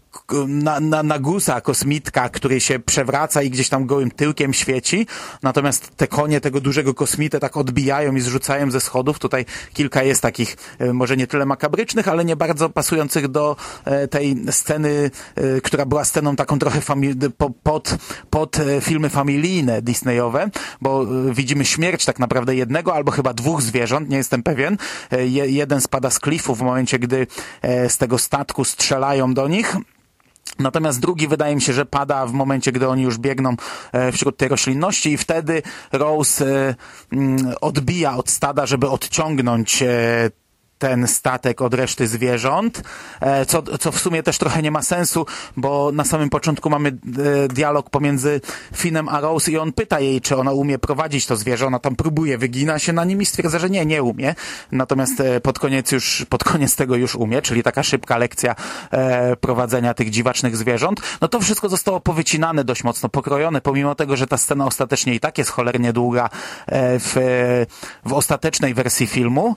[0.47, 1.19] na, na,
[1.63, 5.07] kosmitka, który się przewraca i gdzieś tam gołym tyłkiem świeci.
[5.43, 9.19] Natomiast te konie tego dużego kosmitę tak odbijają i zrzucają ze schodów.
[9.19, 14.07] Tutaj kilka jest takich, e, może nie tyle makabrycznych, ale nie bardzo pasujących do e,
[14.07, 15.11] tej sceny,
[15.63, 16.81] która była sceną taką trochę
[17.63, 17.97] pod,
[18.29, 20.49] pod filmy familijne Disneyowe,
[20.81, 24.77] bo widzimy śmierć tak naprawdę jednego albo chyba dwóch zwierząt, nie jestem pewien.
[25.45, 27.27] jeden spada z klifu w momencie, gdy
[27.87, 29.77] z tego statku strzelają do nich.
[30.59, 33.55] Natomiast drugi wydaje mi się, że pada w momencie, gdy oni już biegną
[33.91, 36.75] e, wśród tej roślinności i wtedy Rose e,
[37.11, 39.87] mm, odbija od stada, żeby odciągnąć e,
[40.83, 42.81] ten statek od reszty zwierząt,
[43.21, 45.25] e, co, co w sumie też trochę nie ma sensu,
[45.57, 48.41] bo na samym początku mamy e, dialog pomiędzy
[48.75, 51.95] Finem a Rose i on pyta jej, czy ona umie prowadzić to zwierzę, ona tam
[51.95, 54.35] próbuje, wygina się na nim i stwierdza, że nie, nie umie,
[54.71, 58.55] natomiast e, pod koniec już, pod koniec tego już umie, czyli taka szybka lekcja
[59.41, 64.27] prowadzenia tych dziwacznych zwierząt, no to wszystko zostało powycinane dość mocno, pokrojone, pomimo tego, że
[64.27, 66.29] ta scena ostatecznie i tak jest cholernie długa
[66.99, 67.15] w,
[68.05, 69.55] w ostatecznej wersji filmu.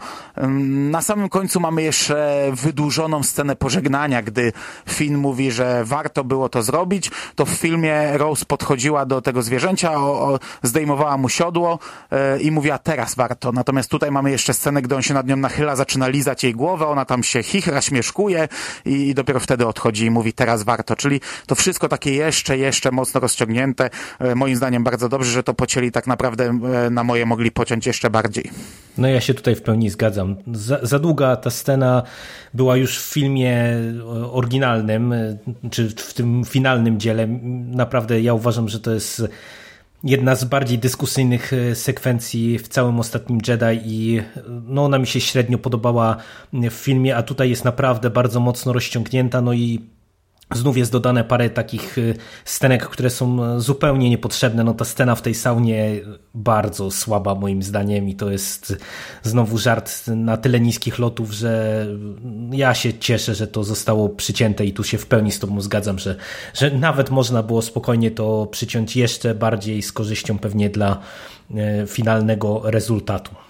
[0.91, 4.53] Na sam samym końcu mamy jeszcze wydłużoną scenę pożegnania, gdy
[4.89, 9.93] Finn mówi, że warto było to zrobić, to w filmie Rose podchodziła do tego zwierzęcia,
[9.93, 11.79] o, o, zdejmowała mu siodło
[12.11, 13.53] e, i mówiła teraz warto.
[13.53, 16.87] Natomiast tutaj mamy jeszcze scenę, gdy on się nad nią nachyla, zaczyna lizać jej głowę,
[16.87, 18.49] ona tam się chichra, śmieszkuje
[18.85, 20.97] i, i dopiero wtedy odchodzi i mówi teraz warto.
[20.97, 23.91] Czyli to wszystko takie jeszcze, jeszcze mocno rozciągnięte.
[24.19, 26.45] E, moim zdaniem bardzo dobrze, że to pocięli tak naprawdę
[26.87, 28.51] e, na moje mogli pociąć jeszcze bardziej.
[28.99, 30.37] No ja się tutaj w pełni zgadzam.
[30.53, 32.03] Za, długa ta scena
[32.55, 33.55] była już w filmie
[34.33, 35.15] oryginalnym,
[35.71, 37.27] czy w tym finalnym dziele.
[37.67, 39.23] Naprawdę ja uważam, że to jest
[40.05, 44.23] jedna z bardziej dyskusyjnych sekwencji w całym ostatnim Jedi i
[44.67, 46.17] no ona mi się średnio podobała
[46.53, 49.81] w filmie, a tutaj jest naprawdę bardzo mocno rozciągnięta, no i
[50.55, 54.65] Znów jest dodane parę takich y, scenek, które są zupełnie niepotrzebne.
[54.65, 56.01] No ta scena w tej saunie
[56.35, 58.77] bardzo słaba moim zdaniem i to jest
[59.23, 61.87] znowu żart na tyle niskich lotów, że
[62.53, 65.99] ja się cieszę, że to zostało przycięte i tu się w pełni z tobą zgadzam,
[65.99, 66.17] że,
[66.55, 70.99] że nawet można było spokojnie to przyciąć jeszcze bardziej z korzyścią pewnie dla
[71.51, 73.46] y, finalnego rezultatu.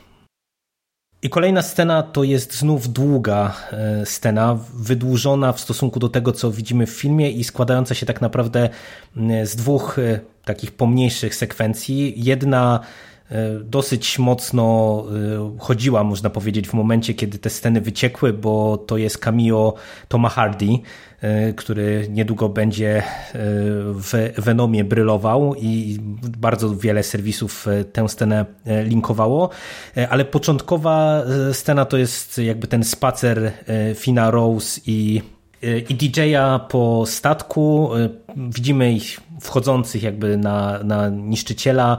[1.22, 6.50] I kolejna scena to jest znów długa e, scena, wydłużona w stosunku do tego, co
[6.50, 8.68] widzimy w filmie i składająca się tak naprawdę
[9.44, 12.14] z dwóch e, takich pomniejszych sekwencji.
[12.16, 12.80] Jedna
[13.30, 15.04] e, dosyć mocno
[15.58, 19.74] chodziła, można powiedzieć, w momencie, kiedy te sceny wyciekły, bo to jest cameo
[20.08, 20.78] Toma Hardy,
[21.56, 23.02] który niedługo będzie e,
[23.92, 25.98] w Venomie brylował i
[26.38, 28.44] bardzo wiele serwisów e, tę scenę
[28.84, 29.50] linkowało,
[30.10, 33.52] ale początkowa scena to jest jakby ten spacer
[33.94, 35.22] Fina Rose i
[35.88, 37.90] i DJ-a po statku,
[38.36, 41.98] widzimy ich wchodzących jakby na, na niszczyciela,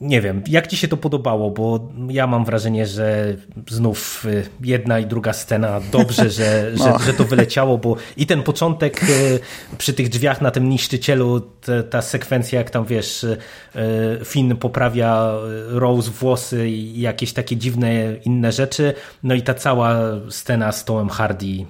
[0.00, 3.36] nie wiem, jak ci się to podobało, bo ja mam wrażenie, że
[3.70, 6.84] znów y, jedna i druga scena dobrze, że, no.
[6.84, 9.40] że, że to wyleciało, bo i ten początek y,
[9.78, 13.38] przy tych drzwiach na tym niszczycielu, ta, ta sekwencja, jak tam wiesz, y,
[14.24, 15.32] Finn poprawia
[15.68, 19.96] Rose włosy i jakieś takie dziwne inne rzeczy, no i ta cała
[20.30, 21.66] scena z Tomem Hardy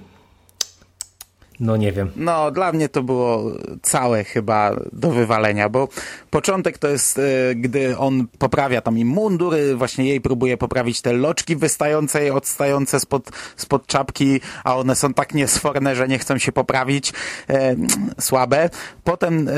[1.59, 2.11] no nie wiem.
[2.15, 5.87] No, dla mnie to było całe chyba do wywalenia, bo
[6.29, 11.13] początek to jest, e, gdy on poprawia tam im mundur, właśnie jej próbuje poprawić te
[11.13, 16.51] loczki wystające, odstające spod, spod czapki, a one są tak niesforne, że nie chcą się
[16.51, 17.13] poprawić.
[17.49, 17.75] E,
[18.19, 18.69] słabe.
[19.03, 19.51] Potem, e,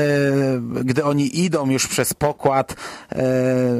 [0.84, 2.76] gdy oni idą już przez pokład,
[3.12, 3.24] e,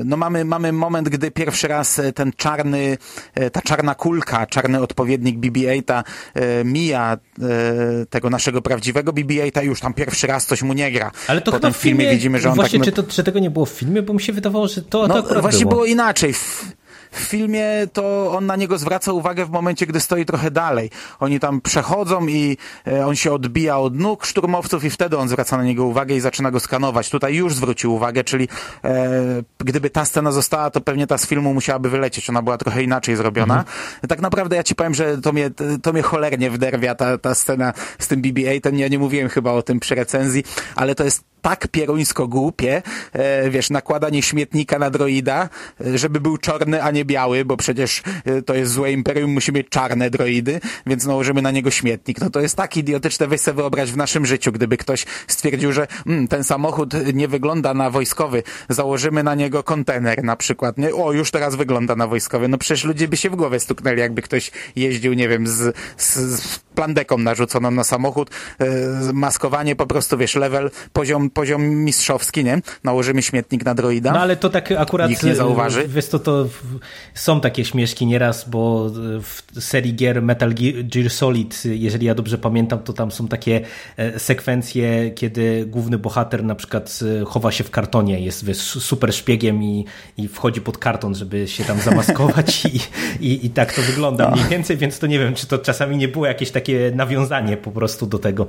[0.05, 2.99] no mamy, mamy moment, gdy pierwszy raz ten czarny,
[3.53, 6.03] ta czarna kulka, czarny odpowiednik BB-8
[6.35, 7.17] e, mija
[8.13, 11.11] tego naszego prawdziwego BB-8 już tam pierwszy raz coś mu nie gra.
[11.29, 12.89] Ale to Potem w filmie, filmie widzimy, że on właśnie, tak...
[12.89, 14.03] Czy, to, czy tego nie było w filmie?
[14.03, 15.71] Bo mi się wydawało, że to, no, to właśnie było.
[15.71, 16.33] było inaczej.
[16.33, 16.73] W,
[17.13, 20.91] w filmie to on na niego zwraca uwagę w momencie, gdy stoi trochę dalej.
[21.21, 25.57] Oni tam przechodzą i e, on się odbija od nóg szturmowców i wtedy on zwraca
[25.57, 27.11] na niego uwagę i zaczyna go skanować.
[27.11, 28.49] Tutaj już zwrócił uwagę, czyli
[28.85, 29.11] e,
[29.59, 32.31] gdyby ta scena została, to pewnie ta z filmu musiałaby wylecieć.
[32.31, 33.59] Ona była trochę inaczej zrobiona.
[33.59, 33.77] Mhm.
[34.09, 35.51] Tak naprawdę ja ci powiem, że to mnie,
[35.83, 38.77] to mnie cholernie wderwia ta, ta scena z tym BB-8.
[38.77, 40.45] Ja nie mówiłem chyba o tym przy recenzji,
[40.77, 45.49] ale to jest tak pieruńsko głupie, e, wiesz, nakładanie śmietnika na droida,
[45.81, 49.53] e, żeby był czarny, a nie biały, bo przecież e, to jest złe imperium, musi
[49.53, 52.21] mieć czarne droidy, więc nałożymy na niego śmietnik.
[52.21, 55.87] No to jest tak idiotyczne, weź sobie wyobraź w naszym życiu, gdyby ktoś stwierdził, że
[56.07, 60.95] mm, ten samochód nie wygląda na wojskowy, założymy na niego kontener na przykład, nie?
[60.95, 62.49] O, już teraz wygląda na wojskowy.
[62.49, 66.17] No przecież ludzie by się w głowę stuknęli, jakby ktoś jeździł, nie wiem, z, z,
[66.17, 68.31] z plandeką narzuconą na samochód,
[69.13, 72.61] maskowanie po prostu, wiesz, level, poziom poziom mistrzowski, nie?
[72.85, 74.13] Nałożymy śmietnik na droida.
[74.13, 75.11] No ale to tak akurat...
[75.11, 75.89] Nikt nie zauważy.
[75.89, 76.49] Wiesz, to, to
[77.15, 78.91] są takie śmieszki nieraz, bo
[79.23, 83.61] w serii gier Metal Gear Solid, jeżeli ja dobrze pamiętam, to tam są takie
[83.97, 89.15] e, sekwencje, kiedy główny bohater na przykład e, chowa się w kartonie, jest wiesz, super
[89.15, 89.85] szpiegiem i,
[90.17, 92.81] i wchodzi pod karton, żeby się tam zamaskować i,
[93.27, 94.37] i, i tak to wygląda no.
[94.37, 97.71] mniej więcej, więc to nie wiem, czy to czasami nie było jakieś takie nawiązanie po
[97.71, 98.47] prostu do tego.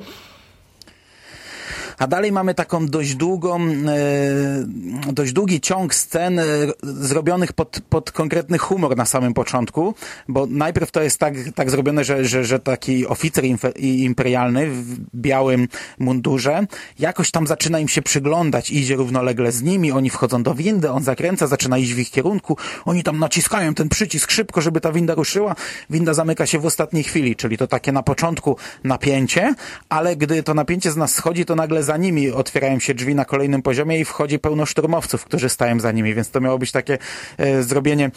[1.98, 6.44] A dalej mamy taką dość długą, e, dość długi ciąg scen e,
[6.84, 9.96] zrobionych pod, pod konkretny humor na samym początku,
[10.28, 13.44] bo najpierw to jest tak, tak zrobione, że, że, że taki oficer
[13.78, 15.68] imperialny w białym
[16.00, 16.68] mundurze
[17.00, 21.04] jakoś tam zaczyna im się przyglądać, idzie równolegle z nimi, oni wchodzą do windy, on
[21.04, 25.16] zakręca, zaczyna iść w ich kierunku, oni tam naciskają ten przycisk szybko, żeby ta winda
[25.16, 25.56] ruszyła,
[25.90, 29.56] winda zamyka się w ostatniej chwili, czyli to takie na początku napięcie,
[29.90, 33.26] ale gdy to napięcie z nas schodzi, to nagle za nimi otwierają się drzwi na
[33.26, 36.98] kolejnym poziomie i wchodzi pełno szturmowców, którzy stają za nimi, więc to miało być takie
[37.38, 38.12] e, zrobienie e,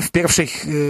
[0.00, 0.46] w pierwszym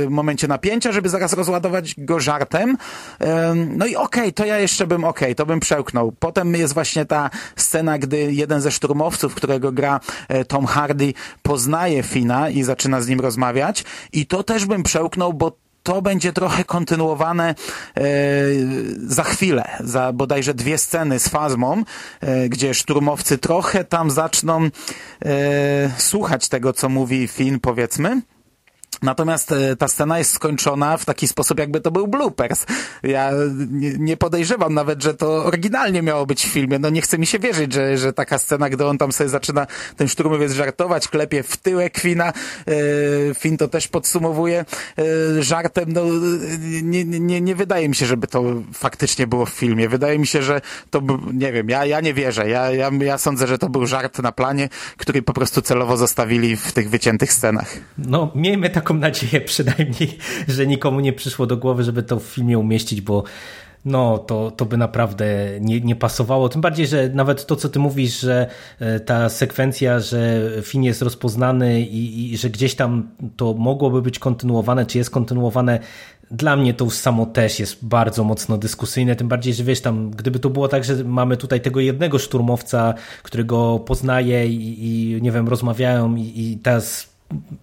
[0.06, 2.76] e, momencie napięcia, żeby zaraz rozładować go żartem.
[3.20, 6.12] E, no i okej, okay, to ja jeszcze bym okej, okay, to bym przełknął.
[6.18, 12.02] Potem jest właśnie ta scena, gdy jeden ze szturmowców, którego gra e, Tom Hardy, poznaje
[12.02, 16.64] Fina i zaczyna z nim rozmawiać i to też bym przełknął, bo to będzie trochę
[16.64, 17.54] kontynuowane
[17.96, 18.02] e,
[19.06, 21.82] za chwilę, za bodajże dwie sceny z Fazmą,
[22.20, 24.70] e, gdzie szturmowcy trochę tam zaczną e,
[25.98, 28.22] słuchać tego, co mówi Finn, powiedzmy.
[29.02, 32.66] Natomiast e, ta scena jest skończona w taki sposób, jakby to był bloopers.
[33.02, 33.30] Ja
[33.98, 36.78] nie podejrzewam nawet, że to oryginalnie miało być w filmie.
[36.78, 39.66] No nie chce mi się wierzyć, że, że taka scena, gdy on tam sobie zaczyna,
[39.96, 42.72] ten szturmowiec żartować, klepie w tyłek Fina, e,
[43.34, 44.64] Fin to też podsumowuje
[45.38, 45.92] e, żartem.
[45.92, 46.02] No
[46.82, 48.42] nie, nie, nie wydaje mi się, żeby to
[48.74, 49.88] faktycznie było w filmie.
[49.88, 50.60] Wydaje mi się, że
[50.90, 52.48] to, nie wiem, ja, ja nie wierzę.
[52.48, 56.56] Ja, ja, ja sądzę, że to był żart na planie, który po prostu celowo zostawili
[56.56, 57.76] w tych wyciętych scenach.
[57.98, 62.24] No, miejmy taką taką nadzieję przynajmniej, że nikomu nie przyszło do głowy, żeby to w
[62.24, 63.24] filmie umieścić, bo
[63.84, 65.26] no to, to by naprawdę
[65.60, 66.48] nie, nie pasowało.
[66.48, 68.46] Tym bardziej, że nawet to, co ty mówisz, że
[68.80, 74.18] e, ta sekwencja, że Finn jest rozpoznany i, i że gdzieś tam to mogłoby być
[74.18, 75.78] kontynuowane, czy jest kontynuowane,
[76.30, 80.10] dla mnie to już samo też jest bardzo mocno dyskusyjne, tym bardziej, że wiesz, tam,
[80.10, 85.32] gdyby to było tak, że mamy tutaj tego jednego szturmowca, którego poznaje i, i nie
[85.32, 87.11] wiem, rozmawiają i, i teraz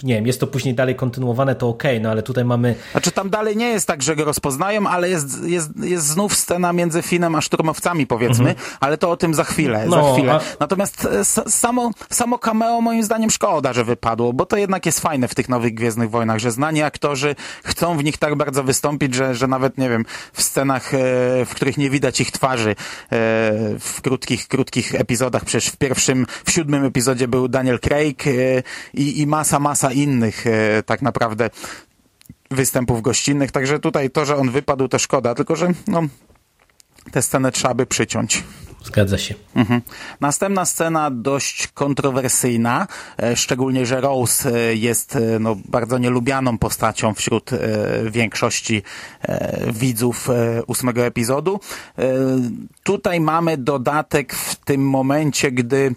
[0.03, 2.75] nie wiem, jest to później dalej kontynuowane, to okej, okay, no ale tutaj mamy...
[2.91, 6.73] Znaczy tam dalej nie jest tak, że go rozpoznają, ale jest, jest, jest znów scena
[6.73, 8.67] między Finem a szturmowcami, powiedzmy, mhm.
[8.79, 10.33] ale to o tym za chwilę, no, za chwilę.
[10.33, 10.39] A...
[10.59, 15.27] Natomiast e, samo, samo cameo moim zdaniem szkoda, że wypadło, bo to jednak jest fajne
[15.27, 19.35] w tych nowych Gwiezdnych Wojnach, że znani aktorzy chcą w nich tak bardzo wystąpić, że,
[19.35, 20.97] że nawet, nie wiem, w scenach, e,
[21.45, 22.75] w których nie widać ich twarzy, e,
[23.79, 28.23] w krótkich, krótkich epizodach, przecież w pierwszym, w siódmym epizodzie był Daniel Craig
[28.93, 31.49] i, i masa masa, innych e, tak naprawdę
[32.51, 36.01] występów gościnnych, także tutaj to, że on wypadł, to szkoda, tylko że no,
[37.11, 38.43] tę scenę trzeba by przyciąć.
[38.83, 39.35] Zgadza się.
[39.55, 39.81] Mhm.
[40.19, 42.87] Następna scena dość kontrowersyjna,
[43.23, 47.49] e, szczególnie, że Rose e, jest no, bardzo nielubianą postacią wśród
[48.11, 48.83] większości
[49.73, 50.27] widzów
[50.67, 51.59] ósmego epizodu.
[52.83, 55.95] Tutaj mamy dodatek w tym momencie, gdy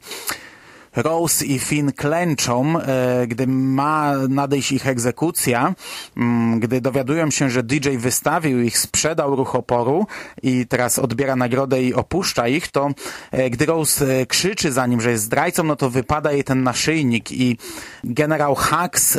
[0.96, 5.74] Rose i Finn klęczą, e, gdy ma nadejść ich egzekucja,
[6.16, 10.06] mm, gdy dowiadują się, że DJ wystawił ich, sprzedał ruch oporu
[10.42, 12.90] i teraz odbiera nagrodę i opuszcza ich, to
[13.30, 16.62] e, gdy Rose e, krzyczy za nim, że jest zdrajcą, no to wypada jej ten
[16.62, 17.58] naszyjnik i
[18.04, 19.18] generał Hux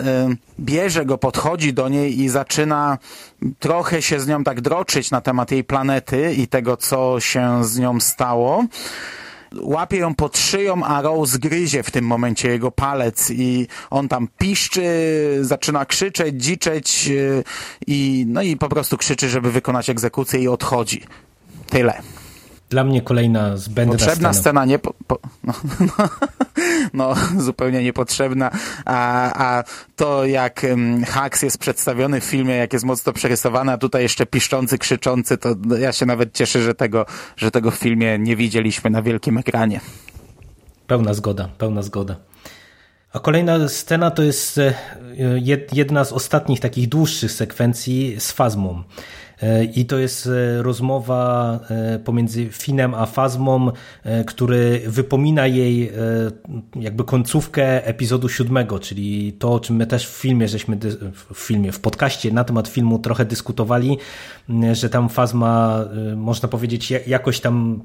[0.60, 2.98] bierze go, podchodzi do niej i zaczyna
[3.60, 7.80] trochę się z nią tak droczyć na temat jej planety i tego, co się z
[7.80, 8.66] nią stało
[9.62, 14.28] łapie ją pod szyją, a Rose gryzie w tym momencie jego palec i on tam
[14.38, 14.84] piszczy,
[15.42, 17.44] zaczyna krzyczeć, dziczeć y,
[17.88, 21.04] i no i po prostu krzyczy, żeby wykonać egzekucję i odchodzi.
[21.70, 22.02] Tyle.
[22.70, 24.80] Dla mnie kolejna zbędna Potrzebna scena, scena nie...
[24.80, 25.54] Po, po, no,
[25.98, 26.10] no,
[26.94, 28.52] no, zupełnie niepotrzebna,
[28.86, 29.64] a, a
[29.96, 30.66] to jak
[31.14, 35.56] Hux jest przedstawiony w filmie, jak jest mocno przerysowany, a tutaj jeszcze piszczący, krzyczący, to
[35.80, 37.06] ja się nawet cieszę, że tego,
[37.38, 39.80] że tego w filmie nie widzieliśmy na wielkim ekranie.
[40.88, 42.16] Pełna zgoda, pełna zgoda.
[43.14, 44.74] A kolejna scena to jest e,
[45.74, 48.84] jedna z ostatnich takich dłuższych sekwencji z Fazmą.
[49.44, 53.72] E, I to jest e, rozmowa e, pomiędzy Finem a Fazmą,
[54.26, 55.92] który wypomina jej
[56.76, 60.78] jakby końcówkę epizodu siódmego, czyli to, o czym my też w filmie żeśmy,
[61.34, 63.98] w filmie, w podcaście na temat filmu trochę dyskutowali,
[64.74, 67.84] że tam Fazma, można powiedzieć, jakoś tam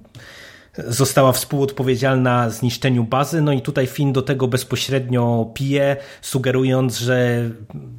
[0.86, 7.50] została współodpowiedzialna zniszczeniu bazy, no i tutaj Finn do tego bezpośrednio pije, sugerując, że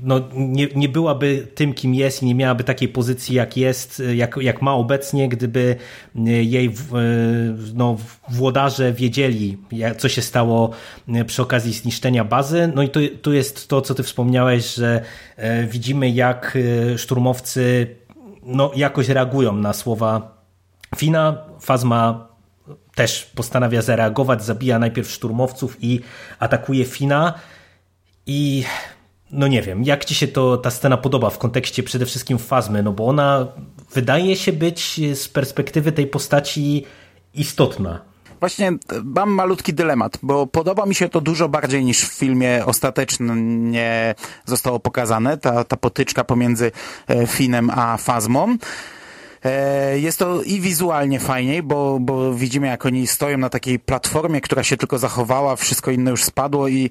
[0.04, 4.38] no nie, nie byłaby tym, kim jest i nie miałaby takiej pozycji, jak jest, jak,
[4.42, 5.76] jak ma obecnie, gdyby
[6.42, 6.74] jej
[7.74, 7.98] no,
[8.30, 9.58] włodarze wiedzieli,
[9.98, 10.70] co się stało
[11.28, 12.72] przy okazji zniszczenia bazy.
[12.76, 15.02] No i tu, tu jest to, co ty wspomniałeś, że
[15.36, 16.58] e, widzimy, jak
[16.94, 17.88] e, szturmowcy
[18.44, 20.40] no, jakoś reagują na słowa
[20.96, 21.38] Fina.
[21.62, 22.29] Fazma
[22.96, 26.00] też postanawia zareagować, zabija najpierw szturmowców i
[26.40, 27.34] atakuje Fina.
[28.26, 28.64] I
[29.32, 32.84] no nie wiem, jak ci się to ta scena podoba w kontekście przede wszystkim Fazmy,
[32.84, 33.48] no bo ona
[33.94, 36.86] wydaje się być z perspektywy tej postaci
[37.34, 38.10] istotna.
[38.40, 38.72] Właśnie
[39.04, 44.80] mam malutki dylemat, bo podoba mi się to dużo bardziej niż w filmie ostatecznie zostało
[44.80, 46.72] pokazane, ta, ta potyczka pomiędzy
[47.08, 48.58] e, Finem a Fazmą.
[49.46, 54.42] E, jest to i wizualnie fajniej, bo, bo widzimy jak oni stoją na takiej platformie,
[54.42, 56.90] która się tylko zachowała, wszystko inne już spadło i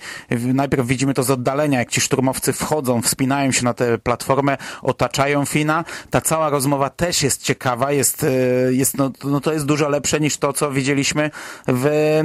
[0.55, 5.44] najpierw widzimy to z oddalenia, jak ci szturmowcy wchodzą, wspinają się na tę platformę, otaczają
[5.44, 5.84] Fina.
[6.11, 8.28] Ta cała rozmowa też jest ciekawa, jest, e,
[8.72, 11.30] jest no, no to jest dużo lepsze niż to, co widzieliśmy
[11.68, 12.22] w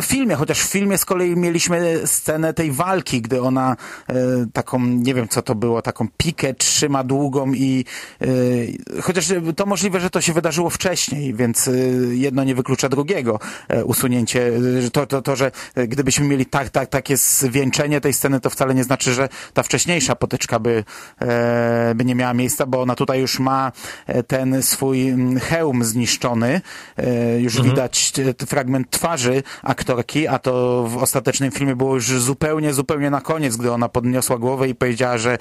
[0.00, 3.76] w filmie, chociaż w filmie z kolei mieliśmy scenę tej walki, gdy ona
[4.08, 4.14] e,
[4.52, 7.84] taką, nie wiem co to było, taką pikę trzyma długą i
[8.20, 8.26] e,
[9.02, 11.72] chociaż to możliwe, że to się wydarzyło wcześniej, więc e,
[12.12, 14.52] jedno nie wyklucza drugiego e, usunięcie.
[14.86, 15.50] E, to, to, to, że
[15.88, 20.14] gdybyśmy mieli tak, tak, takie zwieńczenie tej sceny, to wcale nie znaczy, że ta wcześniejsza
[20.14, 20.84] potyczka by,
[21.20, 23.72] e, by nie miała miejsca, bo ona tutaj już ma
[24.26, 26.60] ten swój mm, hełm zniszczony.
[27.38, 27.70] Już mhm.
[27.70, 28.12] widać
[28.46, 33.72] fragment twarzy aktorki, a to w ostatecznym filmie było już zupełnie, zupełnie na koniec, gdy
[33.72, 35.38] ona podniosła głowę i powiedziała, że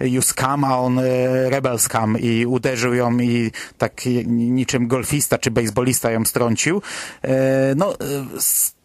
[0.00, 1.02] e, you scam, a on e,
[1.50, 6.82] rebel scam i uderzył ją i tak niczym golfista czy baseballista ją strącił.
[7.22, 7.96] E, no, e,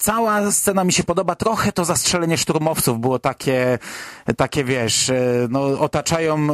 [0.05, 1.35] cała scena mi się podoba.
[1.35, 3.79] Trochę to zastrzelenie szturmowców było takie,
[4.37, 6.47] takie wiesz, e, no, otaczają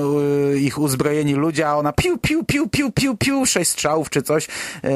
[0.53, 4.21] e, ich uzbrojeni ludzie, a ona piu, piu, piu, piu, piu, piu, sześć strzałów czy
[4.21, 4.47] coś,
[4.83, 4.89] e,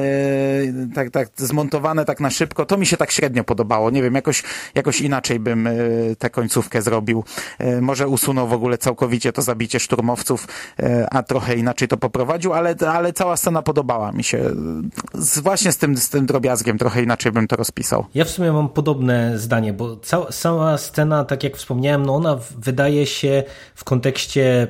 [0.95, 2.65] tak, tak, zmontowane tak na szybko.
[2.65, 3.89] To mi się tak średnio podobało.
[3.89, 4.43] Nie wiem, jakoś,
[4.75, 5.69] jakoś inaczej bym
[6.19, 7.23] tę końcówkę zrobił.
[7.81, 10.47] Może usunął w ogóle całkowicie to zabicie szturmowców,
[11.11, 14.51] a trochę inaczej to poprowadził, ale, ale cała scena podobała mi się.
[15.43, 18.05] Właśnie z tym, z tym drobiazgiem trochę inaczej bym to rozpisał.
[18.15, 22.37] Ja w sumie mam podobne zdanie, bo cała, cała scena, tak jak wspomniałem, no ona
[22.57, 23.43] wydaje się
[23.75, 24.67] w kontekście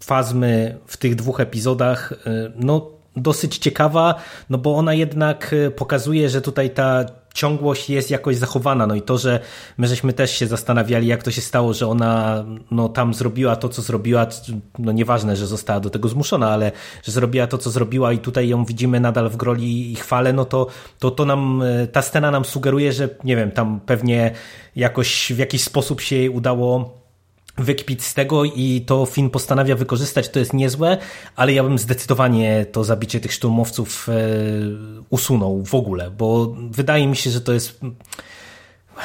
[0.00, 4.14] fazmy w tych dwóch epizodach, y, no dosyć ciekawa,
[4.50, 7.04] no bo ona jednak y, pokazuje, że tutaj ta
[7.34, 8.86] ciągłość jest jakoś zachowana.
[8.86, 9.40] No i to, że
[9.78, 13.68] my żeśmy też się zastanawiali, jak to się stało, że ona no, tam zrobiła to,
[13.68, 14.26] co zrobiła,
[14.78, 16.72] no nieważne, że została do tego zmuszona, ale
[17.04, 20.44] że zrobiła to, co zrobiła i tutaj ją widzimy nadal w groli i chwale, no
[20.44, 20.66] to,
[20.98, 21.62] to, to nam,
[21.92, 24.30] ta scena nam sugeruje, że nie wiem, tam pewnie
[24.76, 27.01] jakoś w jakiś sposób się jej udało
[27.58, 30.98] wykpić z tego i to Finn postanawia wykorzystać, to jest niezłe,
[31.36, 34.12] ale ja bym zdecydowanie to zabicie tych szturmowców e,
[35.10, 37.80] usunął w ogóle, bo wydaje mi się, że to jest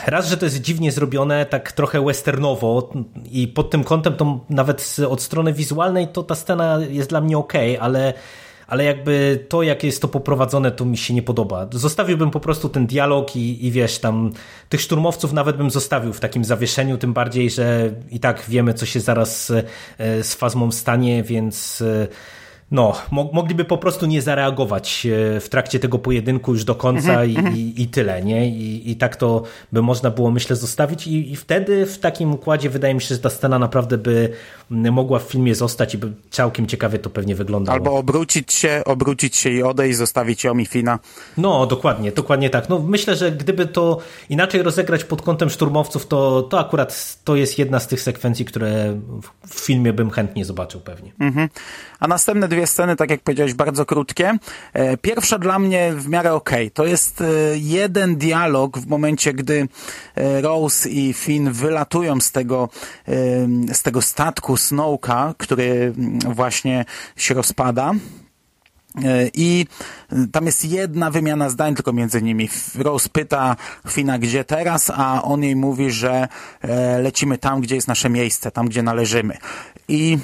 [0.06, 2.94] raz, że to jest dziwnie zrobione, tak trochę westernowo
[3.32, 7.38] i pod tym kątem to nawet od strony wizualnej to ta scena jest dla mnie
[7.38, 8.14] ok, ale
[8.68, 11.68] ale jakby to, jak jest to poprowadzone, to mi się nie podoba.
[11.72, 14.32] Zostawiłbym po prostu ten dialog i, i wiesz, tam
[14.70, 18.86] tych szturmowców nawet bym zostawił w takim zawieszeniu, tym bardziej, że i tak wiemy, co
[18.86, 19.52] się zaraz
[19.98, 22.08] e, z fazmą stanie, więc e,
[22.72, 25.06] no, mogliby po prostu nie zareagować
[25.36, 27.58] e, w trakcie tego pojedynku już do końca mhm, i, mhm.
[27.58, 28.50] i, i, tyle, nie?
[28.50, 32.70] I, I, tak to by można było, myślę, zostawić I, i wtedy w takim układzie
[32.70, 34.34] wydaje mi się, że ta scena naprawdę by
[34.70, 37.76] mogła w filmie zostać i by całkiem ciekawie to pewnie wyglądało.
[37.76, 41.00] Albo obrócić się, obrócić się i odejść, zostawić ją i Fina.
[41.38, 42.70] No, dokładnie, dokładnie tak.
[42.70, 44.00] No, myślę, że gdyby to
[44.30, 49.00] inaczej rozegrać pod kątem szturmowców, to, to akurat to jest jedna z tych sekwencji, które
[49.48, 51.12] w filmie bym chętnie zobaczył pewnie.
[51.20, 51.50] Mhm.
[52.00, 54.38] A następne dwie sceny, tak jak powiedziałeś, bardzo krótkie.
[54.74, 56.68] E, pierwsza dla mnie w miarę okej.
[56.68, 56.72] Okay.
[56.72, 57.26] To jest e,
[57.56, 59.68] jeden dialog w momencie, gdy
[60.16, 62.70] e, Rose i Finn wylatują z tego,
[63.74, 66.86] z tego statku Snowka, który mm, właśnie
[67.16, 67.94] się rozpada.
[69.34, 69.66] I
[70.32, 72.50] tam jest jedna wymiana zdań tylko między nimi.
[72.76, 73.56] Rose pyta
[73.88, 76.28] Fina, gdzie teraz, a on jej mówi, że
[77.02, 79.38] lecimy tam, gdzie jest nasze miejsce, tam, gdzie należymy.
[79.88, 80.18] I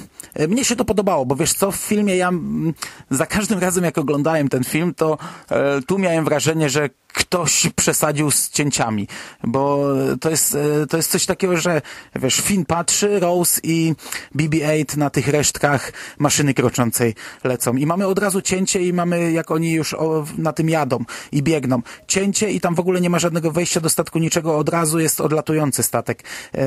[0.48, 2.30] mnie się to podobało, bo wiesz co, w filmie ja
[3.10, 5.18] za każdym razem jak oglądałem ten film, to
[5.50, 9.08] e, tu miałem wrażenie, że ktoś przesadził z cięciami,
[9.44, 9.88] bo
[10.20, 11.82] to jest, e, to jest coś takiego, że
[12.16, 13.94] wiesz, Finn patrzy, Rose i
[14.34, 19.50] BB-8 na tych resztkach maszyny kroczącej lecą i mamy od razu cięcie i mamy jak
[19.50, 21.82] oni już o, na tym jadą i biegną.
[22.06, 25.20] Cięcie i tam w ogóle nie ma żadnego wejścia do statku, niczego, od razu jest
[25.20, 26.24] odlatujący statek.
[26.54, 26.64] E,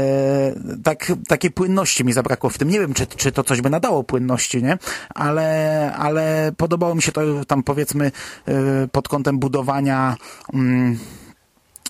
[0.84, 2.70] tak, takiej płynności mi zabrakło w tym.
[2.70, 4.78] Nie wiem, czy, czy to coś by nadało płynności, nie?
[5.16, 8.12] Ale, ale podobało mi się to tam powiedzmy
[8.48, 10.18] e, pod kątem budowania
[10.54, 11.00] mm,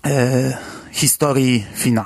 [0.05, 0.57] e,
[0.91, 2.05] historii Fina.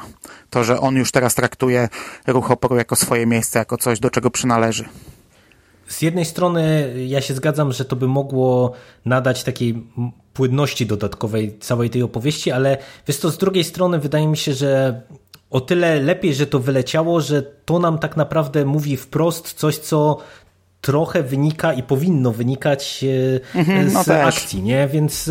[0.49, 1.89] To, że on już teraz traktuje
[2.27, 4.85] ruch oporu jako swoje miejsce, jako coś, do czego przynależy.
[5.87, 8.73] Z jednej strony ja się zgadzam, że to by mogło
[9.05, 9.87] nadać takiej
[10.33, 12.77] płynności dodatkowej całej tej opowieści, ale
[13.07, 15.01] wiesz to z drugiej strony wydaje mi się, że
[15.49, 20.17] o tyle lepiej, że to wyleciało, że to nam tak naprawdę mówi wprost coś, co
[20.81, 23.05] trochę wynika i powinno wynikać
[23.55, 24.27] e, mhm, no z też.
[24.27, 24.87] akcji, nie?
[24.87, 25.29] Więc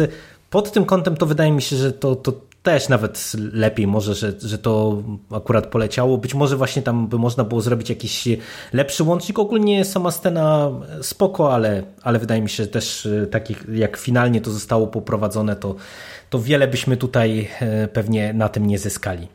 [0.51, 2.33] pod tym kątem to wydaje mi się, że to, to
[2.63, 6.19] też nawet lepiej może, że, że to akurat poleciało.
[6.19, 8.29] Być może właśnie tam by można było zrobić jakiś
[8.73, 9.39] lepszy łącznik.
[9.39, 10.71] Ogólnie sama scena
[11.03, 15.57] spoko, ale, ale wydaje mi się, że też e, takich jak finalnie to zostało poprowadzone,
[15.57, 15.75] to,
[16.31, 19.29] to wiele byśmy tutaj e, pewnie na tym nie zyskali.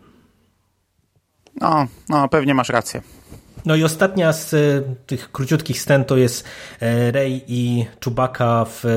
[1.62, 3.02] No, no pewnie masz rację.
[3.66, 4.58] No i ostatnia z e,
[5.06, 6.46] tych króciutkich scen to jest
[6.80, 8.90] e, Rey i Czubaka w e,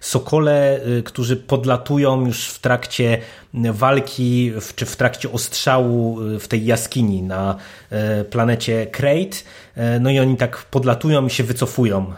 [0.00, 3.18] Sokole, którzy podlatują już w trakcie
[3.54, 7.56] walki, czy w trakcie ostrzału w tej jaskini na
[8.30, 9.44] planecie Krayt.
[10.00, 12.12] No i oni tak podlatują i się wycofują.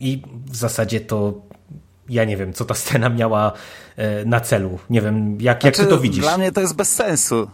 [0.00, 1.34] I w zasadzie to
[2.08, 3.52] ja nie wiem, co ta scena miała
[4.26, 4.78] na celu.
[4.90, 6.24] Nie wiem, jak, jak znaczy, ty to widzisz?
[6.24, 7.48] Dla mnie to jest bez sensu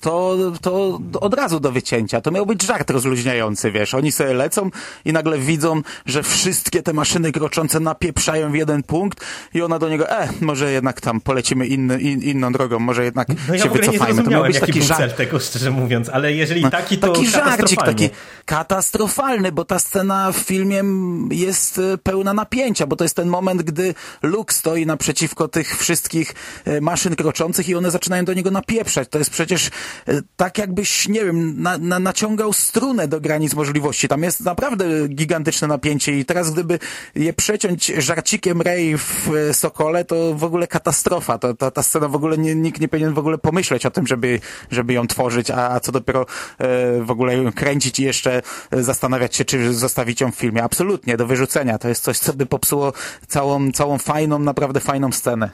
[0.00, 2.20] to, to od razu do wycięcia.
[2.20, 3.94] To miał być żart rozluźniający, wiesz.
[3.94, 4.70] Oni sobie lecą
[5.04, 9.20] i nagle widzą, że wszystkie te maszyny kroczące napieprzają w jeden punkt
[9.54, 13.28] i ona do niego, e, może jednak tam polecimy inny, in, inną drogą, może jednak
[13.48, 14.22] no ja się wycofajmy.
[14.22, 15.00] to miał być taki żart.
[15.00, 18.10] cel tego, szczerze mówiąc, ale jeżeli no, taki, to Taki żarcik, taki
[18.44, 20.82] katastrofalny, bo ta scena w filmie
[21.30, 26.34] jest e, pełna napięcia, bo to jest ten moment, gdy Luke stoi naprzeciwko tych wszystkich
[26.64, 29.08] e, maszyn kroczących i one zaczynają do niego napieprzać.
[29.08, 29.69] To jest przecież
[30.08, 34.08] E, tak jakbyś, nie wiem, na, na, naciągał strunę do granic możliwości.
[34.08, 36.78] Tam jest naprawdę gigantyczne napięcie i teraz gdyby
[37.14, 41.38] je przeciąć żarcikiem Ray w e, Sokole, to w ogóle katastrofa.
[41.38, 44.06] To, to, ta scena w ogóle nie, nikt nie powinien w ogóle pomyśleć o tym,
[44.06, 44.40] żeby,
[44.70, 46.26] żeby ją tworzyć, a, a co dopiero
[46.58, 48.42] e, w ogóle kręcić i jeszcze
[48.72, 50.62] zastanawiać się, czy zostawić ją w filmie.
[50.62, 51.78] Absolutnie, do wyrzucenia.
[51.78, 52.92] To jest coś, co by popsuło
[53.28, 55.50] całą, całą fajną, naprawdę fajną scenę.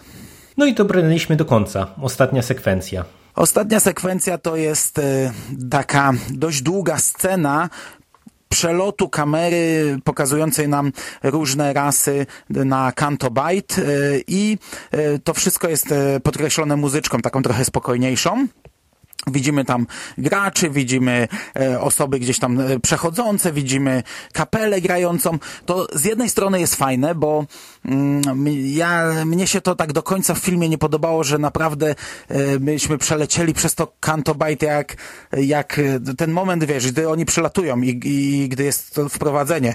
[0.57, 1.87] No i dobrnęliśmy do końca.
[2.03, 3.05] Ostatnia sekwencja.
[3.37, 5.33] Ostatnia sekwencja to jest e,
[5.71, 7.71] taka dość długa scena,
[8.49, 13.83] przelotu kamery pokazującej nam różne rasy na Canto Byte e,
[14.27, 14.59] i
[14.91, 18.47] e, to wszystko jest podkreślone muzyczką, taką trochę spokojniejszą.
[19.31, 19.87] Widzimy tam
[20.19, 21.29] graczy, widzimy
[21.61, 25.39] e, osoby gdzieś tam e, przechodzące, widzimy kapelę grającą.
[25.67, 27.45] To z jednej strony jest fajne, bo
[28.65, 31.95] ja, mnie się to tak do końca w filmie nie podobało, że naprawdę
[32.29, 34.97] e, myśmy przelecieli przez to Canto Bite jak,
[35.33, 35.81] jak
[36.19, 39.75] ten moment, wiesz, gdy oni przylatują i, i gdy jest to wprowadzenie,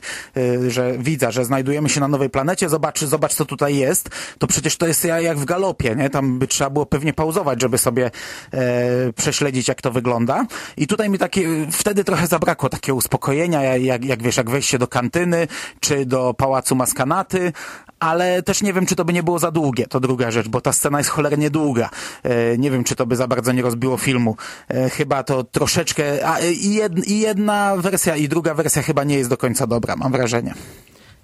[0.68, 4.10] że widza, że znajdujemy się na nowej planecie, zobacz, zobacz co tutaj jest,
[4.40, 6.10] to przecież to jest jak w galopie, nie?
[6.10, 8.12] Tam by trzeba było pewnie pauzować, żeby sobie
[8.54, 10.46] e, prześledzić, jak to wygląda.
[10.78, 14.88] I tutaj mi takie, wtedy trochę zabrakło takiego uspokojenia, jak, jak wiesz, jak wejście do
[14.88, 15.48] kantyny,
[15.80, 17.54] czy do Pałacu Maskanaty,
[18.02, 20.62] ale też nie wiem, czy to by nie było za długie, to druga rzecz, bo
[20.62, 21.90] ta scena jest cholernie długa.
[22.24, 24.36] E, nie wiem, czy to by za bardzo nie rozbiło filmu.
[24.68, 29.16] E, chyba to troszeczkę, a, i, jed, i jedna wersja, i druga wersja chyba nie
[29.16, 30.54] jest do końca dobra, mam wrażenie.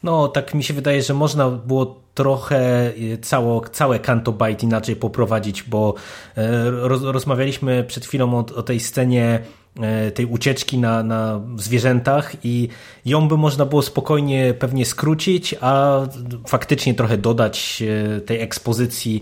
[0.04, 4.96] No, tak mi się wydaje, że można było trochę e, cało, całe Kanto Bite inaczej
[4.96, 5.94] poprowadzić, bo
[6.38, 9.40] e, roz, rozmawialiśmy przed chwilą o, o tej scenie e,
[10.14, 12.70] tej ucieczki na, na zwierzętach i
[13.06, 16.00] ją by można było spokojnie pewnie skrócić, a
[16.48, 17.84] faktycznie trochę dodać
[18.26, 19.22] tej ekspozycji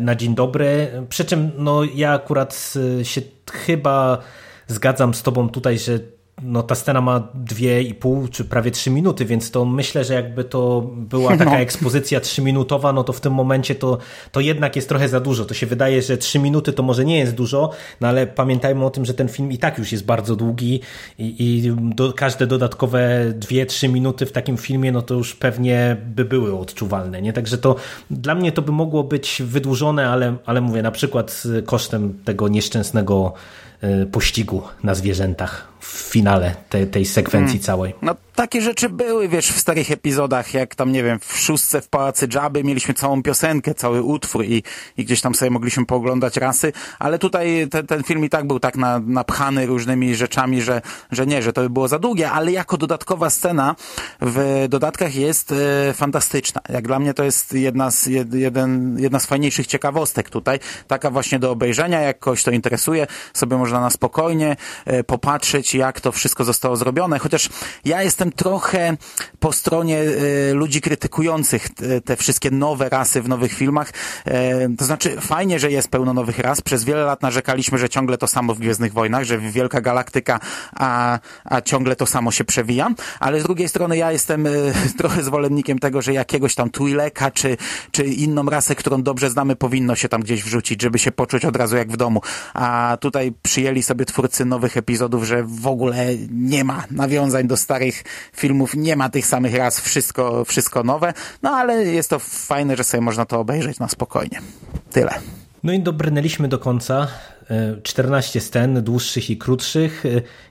[0.00, 0.88] na dzień dobry.
[1.08, 3.20] Przy czym no, ja akurat się
[3.52, 4.18] chyba
[4.66, 5.98] zgadzam z tobą tutaj, że
[6.42, 10.14] no ta scena ma dwie i pół, czy prawie trzy minuty, więc to myślę, że
[10.14, 11.56] jakby to była taka no.
[11.56, 13.98] ekspozycja trzyminutowa, no to w tym momencie to,
[14.32, 15.44] to jednak jest trochę za dużo.
[15.44, 17.70] To się wydaje, że trzy minuty to może nie jest dużo,
[18.00, 20.80] no ale pamiętajmy o tym, że ten film i tak już jest bardzo długi
[21.18, 25.96] i, i do, każde dodatkowe dwie, trzy minuty w takim filmie, no to już pewnie
[26.06, 27.32] by były odczuwalne, nie?
[27.32, 27.76] Także to
[28.10, 33.32] dla mnie to by mogło być wydłużone, ale, ale mówię, na przykład kosztem tego nieszczęsnego
[33.80, 37.62] e, pościgu na zwierzętach w finale tej, tej sekwencji hmm.
[37.66, 37.94] całej.
[38.02, 41.88] No takie rzeczy były, wiesz, w starych epizodach, jak tam, nie wiem, w szóstce w
[41.88, 44.62] Pałacy Dżaby mieliśmy całą piosenkę, cały utwór i,
[44.96, 48.60] i gdzieś tam sobie mogliśmy pooglądać rasy, ale tutaj te, ten film i tak był
[48.60, 52.52] tak na, napchany różnymi rzeczami, że, że nie, że to by było za długie, ale
[52.52, 53.76] jako dodatkowa scena
[54.20, 56.60] w dodatkach jest e, fantastyczna.
[56.68, 61.10] Jak dla mnie to jest jedna z, jed, jeden, jedna z fajniejszych ciekawostek tutaj, taka
[61.10, 66.12] właśnie do obejrzenia, jak kogoś to interesuje, sobie można na spokojnie e, popatrzeć, jak to
[66.12, 67.48] wszystko zostało zrobione, chociaż
[67.84, 68.96] ja jestem trochę
[69.40, 71.68] po stronie e, ludzi krytykujących
[72.04, 73.92] te, wszystkie nowe rasy w nowych filmach.
[74.24, 76.60] E, to znaczy, fajnie, że jest pełno nowych ras.
[76.60, 80.40] Przez wiele lat narzekaliśmy, że ciągle to samo w Gwiezdnych Wojnach, że wielka galaktyka,
[80.76, 82.90] a, a ciągle to samo się przewija.
[83.20, 84.50] Ale z drugiej strony ja jestem e,
[84.98, 87.56] trochę zwolennikiem tego, że jakiegoś tam Twi'leka, czy,
[87.90, 91.56] czy inną rasę, którą dobrze znamy, powinno się tam gdzieś wrzucić, żeby się poczuć od
[91.56, 92.20] razu jak w domu.
[92.54, 98.04] A tutaj przyjęli sobie twórcy nowych epizodów, że w ogóle nie ma nawiązań do starych
[98.36, 102.84] filmów nie ma tych samych raz, wszystko, wszystko nowe, no ale jest to fajne, że
[102.84, 104.40] sobie można to obejrzeć na spokojnie.
[104.92, 105.41] Tyle.
[105.64, 107.08] No i dobrnęliśmy do końca.
[107.82, 110.04] 14 scen, dłuższych i krótszych.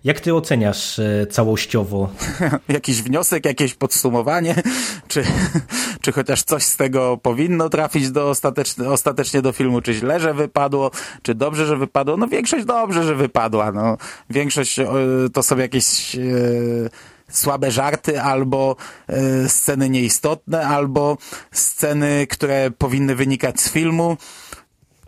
[0.03, 2.09] Jak ty oceniasz e, całościowo?
[2.69, 4.55] Jakiś wniosek, jakieś podsumowanie?
[5.07, 5.23] Czy,
[6.01, 9.81] czy chociaż coś z tego powinno trafić do ostatecznie, ostatecznie do filmu?
[9.81, 10.91] Czy źle, że wypadło?
[11.21, 12.17] Czy dobrze, że wypadło?
[12.17, 13.71] No większość dobrze, że wypadła.
[13.71, 13.97] No,
[14.29, 14.87] większość e,
[15.33, 16.15] to są jakieś...
[16.15, 16.19] E,
[17.31, 18.75] słabe żarty, albo
[19.47, 21.17] sceny nieistotne, albo
[21.51, 24.17] sceny, które powinny wynikać z filmu.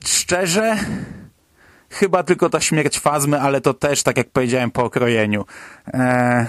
[0.06, 0.78] Szczerze,
[1.89, 5.45] chyba tylko ta śmierć Fazmy, ale to też, tak jak powiedziałem, po okrojeniu.
[5.93, 6.45] E,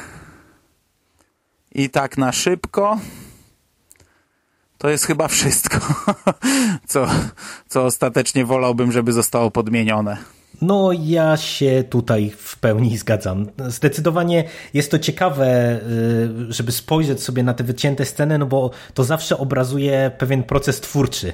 [1.73, 2.99] I tak na szybko
[4.79, 5.79] to jest chyba wszystko,
[6.87, 7.07] co,
[7.69, 10.17] co ostatecznie wolałbym, żeby zostało podmienione.
[10.63, 13.47] No, ja się tutaj w pełni zgadzam.
[13.69, 14.45] Zdecydowanie
[14.75, 15.81] jest to ciekawe,
[16.49, 20.81] y, żeby spojrzeć sobie na te wycięte sceny, no bo to zawsze obrazuje pewien proces
[20.81, 21.33] twórczy.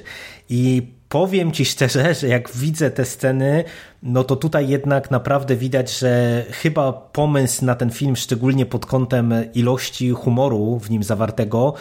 [0.49, 3.63] I powiem ci szczerze, że jak widzę te sceny,
[4.03, 9.33] no to tutaj jednak naprawdę widać, że chyba pomysł na ten film, szczególnie pod kątem
[9.53, 11.73] ilości humoru w nim zawartego,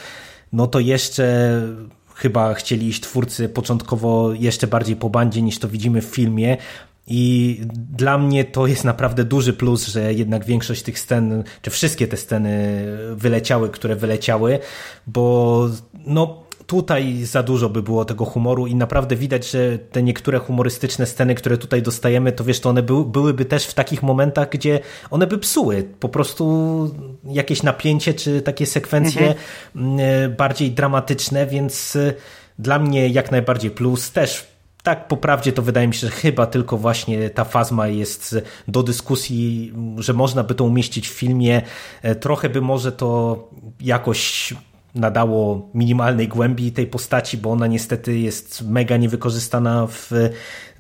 [0.53, 1.53] no to jeszcze
[2.15, 6.57] chyba chcieli iść twórcy początkowo jeszcze bardziej po bandzie niż to widzimy w filmie,
[7.07, 12.09] i dla mnie to jest naprawdę duży plus, że jednak większość tych scen, czy wszystkie
[12.09, 14.59] te sceny wyleciały, które wyleciały,
[15.07, 15.69] bo
[16.07, 21.07] no tutaj za dużo by było tego humoru i naprawdę widać, że te niektóre humorystyczne
[21.07, 24.81] sceny, które tutaj dostajemy, to wiesz, to one by, byłyby też w takich momentach, gdzie
[25.11, 26.45] one by psuły po prostu
[27.25, 29.35] jakieś napięcie, czy takie sekwencje
[29.77, 30.37] mhm.
[30.37, 31.99] bardziej dramatyczne, więc
[32.59, 34.13] dla mnie jak najbardziej plus.
[34.13, 34.47] Też
[34.83, 38.37] tak po prawdzie to wydaje mi się, że chyba tylko właśnie ta fazma jest
[38.69, 41.63] do dyskusji, że można by to umieścić w filmie.
[42.03, 43.39] E, trochę by może to
[43.81, 44.55] jakoś
[44.95, 50.11] nadało minimalnej głębi tej postaci, bo ona niestety jest mega niewykorzystana w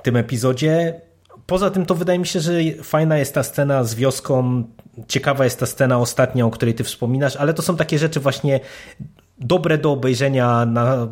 [0.02, 1.00] tym epizodzie.
[1.46, 2.52] Poza tym to wydaje mi się, że
[2.82, 4.64] fajna jest ta scena z wioską,
[5.08, 8.60] ciekawa jest ta scena ostatnia, o której ty wspominasz, ale to są takie rzeczy właśnie
[9.38, 11.08] dobre do obejrzenia na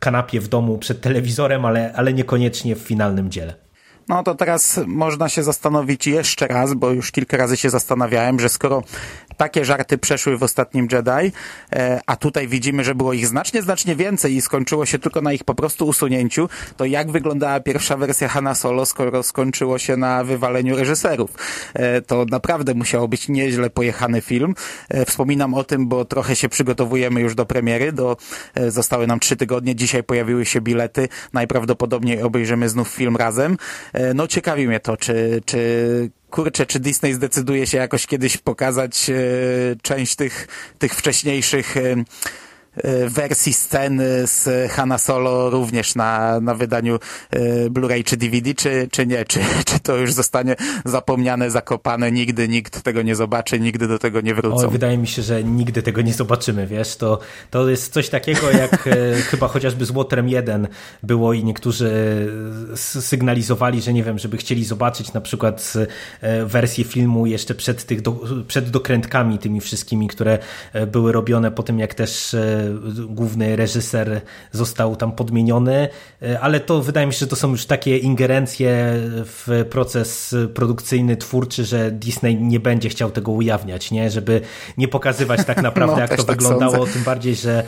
[0.00, 3.67] kanapie w domu przed telewizorem, ale, ale niekoniecznie w finalnym dziele.
[4.08, 8.48] No to teraz można się zastanowić jeszcze raz, bo już kilka razy się zastanawiałem, że
[8.48, 8.82] skoro
[9.36, 11.32] takie żarty przeszły w ostatnim Jedi,
[11.72, 15.32] e, a tutaj widzimy, że było ich znacznie, znacznie więcej i skończyło się tylko na
[15.32, 20.24] ich po prostu usunięciu, to jak wyglądała pierwsza wersja Hanna Solo, skoro skończyło się na
[20.24, 21.30] wywaleniu reżyserów?
[21.74, 24.54] E, to naprawdę musiało być nieźle pojechany film.
[24.88, 28.16] E, wspominam o tym, bo trochę się przygotowujemy już do premiery, do,
[28.68, 33.56] zostały nam trzy tygodnie, dzisiaj pojawiły się bilety, najprawdopodobniej obejrzymy znów film razem.
[34.14, 39.14] No ciekawi mnie to, czy, czy kurczę, czy Disney zdecyduje się jakoś kiedyś pokazać e,
[39.82, 42.04] część tych, tych wcześniejszych e, E,
[43.08, 46.98] wersji sceny z Hanna Solo również na, na wydaniu
[47.30, 49.24] e, Blu-ray czy DVD, czy, czy nie?
[49.24, 54.20] Czy, czy to już zostanie zapomniane, zakopane, nigdy nikt tego nie zobaczy, nigdy do tego
[54.20, 54.66] nie wrócą?
[54.66, 57.18] O, wydaje mi się, że nigdy tego nie zobaczymy, wiesz, to,
[57.50, 60.68] to jest coś takiego jak e, chyba chociażby z Łotrem 1
[61.02, 61.88] było i niektórzy
[63.00, 65.72] sygnalizowali, że nie wiem, żeby chcieli zobaczyć na przykład
[66.46, 70.38] wersję filmu jeszcze przed, tych do, przed dokrętkami tymi wszystkimi, które
[70.86, 72.36] były robione po tym, jak też
[73.08, 74.20] główny reżyser
[74.52, 75.88] został tam podmieniony,
[76.22, 78.94] e, ale to wydaje mi się, że to są już takie ingerencje
[79.24, 84.10] w proces produkcyjny, twórczy, że Disney nie będzie chciał tego ujawniać, nie?
[84.10, 84.40] żeby
[84.78, 86.92] nie pokazywać tak naprawdę, no, jak to tak wyglądało, sądzę.
[86.92, 87.64] tym bardziej, że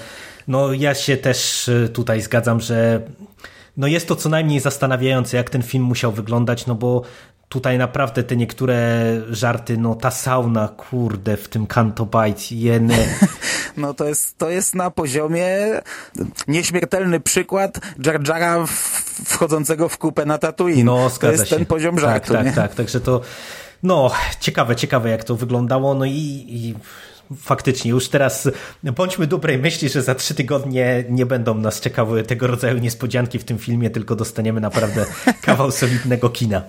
[0.49, 3.01] no ja się też e, tutaj zgadzam, że
[3.77, 7.03] no jest to co najmniej zastanawiające, jak ten film musiał wyglądać, no bo
[7.51, 8.77] tutaj naprawdę te niektóre
[9.31, 12.97] żarty, no ta sauna, kurde, w tym Canto Bite, jeny.
[13.77, 15.47] No to jest, to jest na poziomie
[16.49, 18.65] nieśmiertelny przykład Jar Jara
[19.25, 20.87] wchodzącego w kupę na Tatooine.
[20.87, 21.57] No, to jest się.
[21.57, 22.33] ten poziom tak, żartu.
[22.33, 22.53] Tak, nie?
[22.53, 23.21] tak, tak, także to
[23.83, 26.75] no, ciekawe, ciekawe jak to wyglądało, no i, i
[27.37, 28.49] faktycznie już teraz
[28.97, 33.45] bądźmy dobrej myśli, że za trzy tygodnie nie będą nas czekały tego rodzaju niespodzianki w
[33.45, 35.07] tym filmie, tylko dostaniemy naprawdę
[35.43, 36.63] kawał solidnego kina.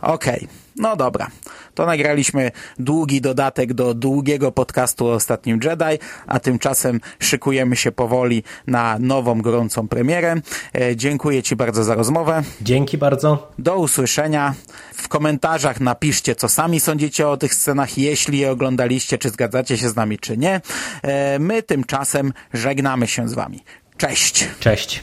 [0.00, 0.48] Okej, okay.
[0.76, 1.30] no dobra.
[1.74, 8.42] To nagraliśmy długi dodatek do długiego podcastu o Ostatnim Jedi, a tymczasem szykujemy się powoli
[8.66, 10.34] na nową, gorącą premierę.
[10.74, 12.42] E, dziękuję Ci bardzo za rozmowę.
[12.60, 13.52] Dzięki bardzo.
[13.58, 14.54] Do usłyszenia.
[14.94, 19.88] W komentarzach napiszcie, co sami sądzicie o tych scenach, jeśli je oglądaliście, czy zgadzacie się
[19.88, 20.60] z nami, czy nie.
[21.02, 23.64] E, my tymczasem żegnamy się z Wami.
[23.96, 24.48] Cześć.
[24.60, 25.02] Cześć.